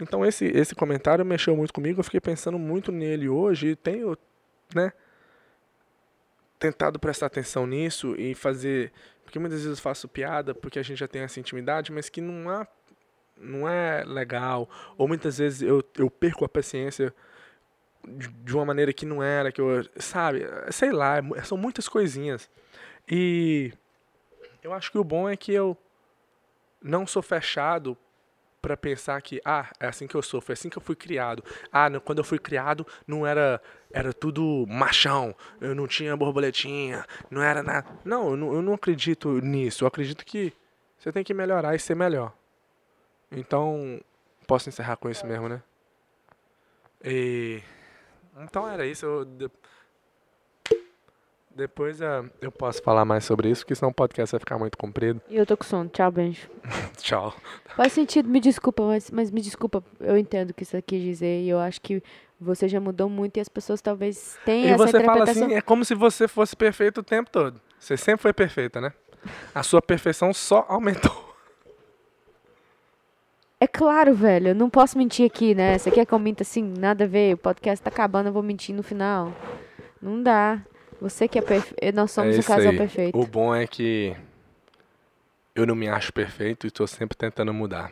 Então, 0.00 0.24
esse, 0.24 0.46
esse 0.46 0.74
comentário 0.74 1.24
mexeu 1.24 1.54
muito 1.54 1.72
comigo. 1.72 2.00
Eu 2.00 2.04
fiquei 2.04 2.20
pensando 2.20 2.58
muito 2.58 2.90
nele 2.90 3.28
hoje 3.28 3.68
e 3.68 3.76
tenho, 3.76 4.16
né? 4.74 4.92
tentado 6.64 6.98
prestar 6.98 7.26
atenção 7.26 7.66
nisso 7.66 8.14
e 8.16 8.34
fazer. 8.34 8.90
Porque 9.22 9.38
muitas 9.38 9.60
vezes 9.62 9.78
eu 9.78 9.82
faço 9.82 10.08
piada 10.08 10.54
porque 10.54 10.78
a 10.78 10.82
gente 10.82 10.98
já 10.98 11.08
tem 11.08 11.22
essa 11.22 11.38
intimidade, 11.38 11.92
mas 11.92 12.08
que 12.08 12.20
não 12.20 12.48
há 12.48 12.66
não 13.36 13.68
é 13.68 14.04
legal. 14.04 14.68
Ou 14.96 15.08
muitas 15.08 15.38
vezes 15.38 15.62
eu, 15.62 15.82
eu 15.96 16.10
perco 16.10 16.44
a 16.44 16.48
paciência 16.48 17.14
de, 18.06 18.28
de 18.28 18.54
uma 18.54 18.64
maneira 18.64 18.92
que 18.92 19.06
não 19.06 19.22
era, 19.22 19.52
que 19.52 19.60
eu, 19.60 19.84
sabe? 19.96 20.46
Sei 20.70 20.92
lá, 20.92 21.16
é 21.36 21.42
são 21.42 21.56
muitas 21.56 21.88
coisinhas. 21.88 22.48
E 23.08 23.72
eu 24.62 24.72
acho 24.72 24.90
que 24.90 24.98
o 24.98 25.04
bom 25.04 25.28
é 25.28 25.36
que 25.36 25.52
eu 25.52 25.76
não 26.82 27.06
sou 27.06 27.22
fechado 27.22 27.96
pra 28.60 28.78
pensar 28.78 29.20
que, 29.20 29.42
ah, 29.44 29.70
é 29.78 29.86
assim 29.86 30.06
que 30.06 30.14
eu 30.14 30.22
sou, 30.22 30.40
foi 30.40 30.54
assim 30.54 30.70
que 30.70 30.78
eu 30.78 30.82
fui 30.82 30.96
criado. 30.96 31.44
Ah, 31.70 31.90
não, 31.90 32.00
quando 32.00 32.18
eu 32.18 32.24
fui 32.24 32.38
criado 32.38 32.86
não 33.06 33.26
era 33.26 33.60
era 33.92 34.12
tudo 34.12 34.64
machão, 34.66 35.34
eu 35.60 35.74
não 35.74 35.86
tinha 35.86 36.16
borboletinha, 36.16 37.04
não 37.30 37.42
era 37.42 37.62
nada. 37.62 37.86
Não, 38.04 38.30
eu 38.30 38.36
não, 38.36 38.54
eu 38.54 38.62
não 38.62 38.72
acredito 38.72 39.38
nisso. 39.40 39.84
Eu 39.84 39.88
acredito 39.88 40.24
que 40.24 40.52
você 40.98 41.12
tem 41.12 41.22
que 41.22 41.34
melhorar 41.34 41.74
e 41.74 41.78
ser 41.78 41.94
melhor. 41.94 42.32
Então, 43.36 44.00
posso 44.46 44.68
encerrar 44.68 44.96
com 44.96 45.10
isso 45.10 45.26
mesmo, 45.26 45.48
né? 45.48 45.62
E 47.04 47.60
então 48.40 48.68
era 48.68 48.86
isso. 48.86 49.04
eu 49.04 49.24
de- 49.24 49.50
Depois 51.50 52.02
ah, 52.02 52.24
eu 52.40 52.50
posso 52.50 52.82
falar 52.82 53.04
mais 53.04 53.24
sobre 53.24 53.48
isso, 53.48 53.62
porque 53.62 53.74
senão 53.76 53.90
o 53.90 53.94
podcast 53.94 54.32
vai 54.32 54.40
ficar 54.40 54.58
muito 54.58 54.76
comprido. 54.76 55.20
E 55.28 55.36
eu 55.36 55.46
tô 55.46 55.56
com 55.56 55.62
sono. 55.64 55.88
Tchau, 55.88 56.10
beijo. 56.10 56.48
Tchau. 56.98 57.32
Faz 57.76 57.92
sentido, 57.92 58.28
me 58.28 58.40
desculpa, 58.40 58.82
mas, 58.84 59.10
mas 59.10 59.30
me 59.30 59.40
desculpa. 59.40 59.84
Eu 60.00 60.16
entendo 60.16 60.50
o 60.50 60.54
que 60.54 60.64
você 60.64 60.82
quis 60.82 61.00
dizer 61.02 61.42
e 61.42 61.48
eu 61.48 61.60
acho 61.60 61.80
que 61.80 62.02
você 62.40 62.66
já 62.68 62.80
mudou 62.80 63.08
muito 63.08 63.36
e 63.36 63.40
as 63.40 63.48
pessoas 63.48 63.80
talvez 63.80 64.36
tenham 64.44 64.68
E 64.68 64.72
essa 64.72 64.86
você 64.86 65.04
fala 65.04 65.24
assim, 65.24 65.54
é 65.54 65.60
como 65.60 65.84
se 65.84 65.94
você 65.94 66.26
fosse 66.26 66.56
perfeito 66.56 66.98
o 66.98 67.04
tempo 67.04 67.30
todo. 67.30 67.60
Você 67.78 67.96
sempre 67.96 68.22
foi 68.22 68.32
perfeita, 68.32 68.80
né? 68.80 68.92
A 69.54 69.62
sua 69.62 69.80
perfeição 69.80 70.32
só 70.34 70.64
aumentou. 70.68 71.23
É 73.64 73.66
claro, 73.66 74.14
velho, 74.14 74.48
eu 74.48 74.54
não 74.54 74.68
posso 74.68 74.98
mentir 74.98 75.24
aqui, 75.24 75.54
né? 75.54 75.78
Você 75.78 75.90
quer 75.90 76.04
que 76.04 76.12
eu 76.12 76.18
minta 76.18 76.42
assim? 76.42 76.74
Nada 76.78 77.04
a 77.04 77.06
ver, 77.06 77.32
o 77.32 77.38
podcast 77.38 77.82
tá 77.82 77.88
acabando, 77.88 78.26
eu 78.26 78.32
vou 78.32 78.42
mentir 78.42 78.74
no 78.74 78.82
final. 78.82 79.32
Não 80.02 80.22
dá. 80.22 80.60
Você 81.00 81.26
que 81.26 81.38
é 81.38 81.40
perfeito. 81.40 81.96
Nós 81.96 82.10
somos 82.10 82.36
é 82.36 82.40
o 82.40 82.44
casal 82.44 82.72
aí. 82.72 82.76
perfeito. 82.76 83.18
O 83.18 83.26
bom 83.26 83.54
é 83.54 83.66
que 83.66 84.14
eu 85.54 85.64
não 85.66 85.74
me 85.74 85.88
acho 85.88 86.12
perfeito 86.12 86.66
e 86.66 86.68
estou 86.68 86.86
sempre 86.86 87.16
tentando 87.16 87.54
mudar. 87.54 87.90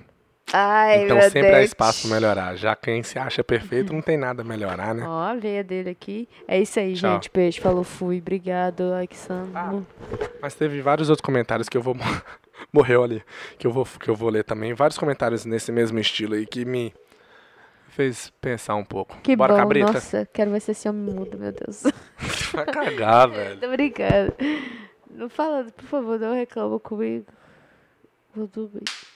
Ai, 0.52 1.04
então 1.04 1.18
sempre 1.22 1.48
há 1.48 1.52
Deus. 1.52 1.64
espaço 1.64 2.06
pra 2.06 2.16
melhorar. 2.16 2.54
Já 2.54 2.76
quem 2.76 3.02
se 3.02 3.18
acha 3.18 3.42
perfeito 3.42 3.94
não 3.94 4.02
tem 4.02 4.18
nada 4.18 4.42
a 4.42 4.44
melhorar, 4.44 4.94
né? 4.94 5.06
Ó, 5.06 5.22
a 5.22 5.34
veia 5.34 5.64
dele 5.64 5.88
aqui. 5.88 6.28
É 6.46 6.60
isso 6.60 6.78
aí, 6.78 6.92
Tchau. 6.92 7.14
gente. 7.14 7.30
Beijo, 7.32 7.62
falou, 7.62 7.82
fui. 7.82 8.18
Obrigado. 8.18 8.90
Santo. 9.12 9.50
Ah. 9.54 9.80
Mas 10.42 10.54
teve 10.54 10.82
vários 10.82 11.08
outros 11.08 11.24
comentários 11.24 11.66
que 11.66 11.78
eu 11.78 11.82
vou. 11.82 11.96
Morreu 12.72 13.02
ali. 13.02 13.22
Que 13.58 13.66
eu, 13.66 13.70
vou, 13.70 13.84
que 13.84 14.08
eu 14.08 14.14
vou 14.14 14.28
ler 14.28 14.44
também. 14.44 14.74
Vários 14.74 14.98
comentários 14.98 15.44
nesse 15.44 15.72
mesmo 15.72 15.98
estilo 15.98 16.34
aí 16.34 16.46
que 16.46 16.64
me 16.64 16.92
fez 17.88 18.30
pensar 18.40 18.74
um 18.74 18.84
pouco. 18.84 19.16
Que 19.22 19.36
Bora, 19.36 19.52
bom. 19.52 19.58
cabrita. 19.58 19.92
Nossa, 19.92 20.28
quero 20.32 20.50
ver 20.50 20.60
se 20.60 20.70
esse 20.72 20.88
homem 20.88 21.14
muda, 21.14 21.36
meu 21.36 21.52
Deus. 21.52 21.82
Vai 22.52 22.66
cagar, 22.66 23.28
velho. 23.30 23.60
Tô 23.60 23.68
brincando. 23.68 24.34
Não 25.10 25.28
fala, 25.28 25.64
por 25.64 25.84
favor, 25.84 26.18
não 26.18 26.34
reclama 26.34 26.80
comigo. 26.80 27.26
Vou 28.34 28.46
dormir. 28.46 28.84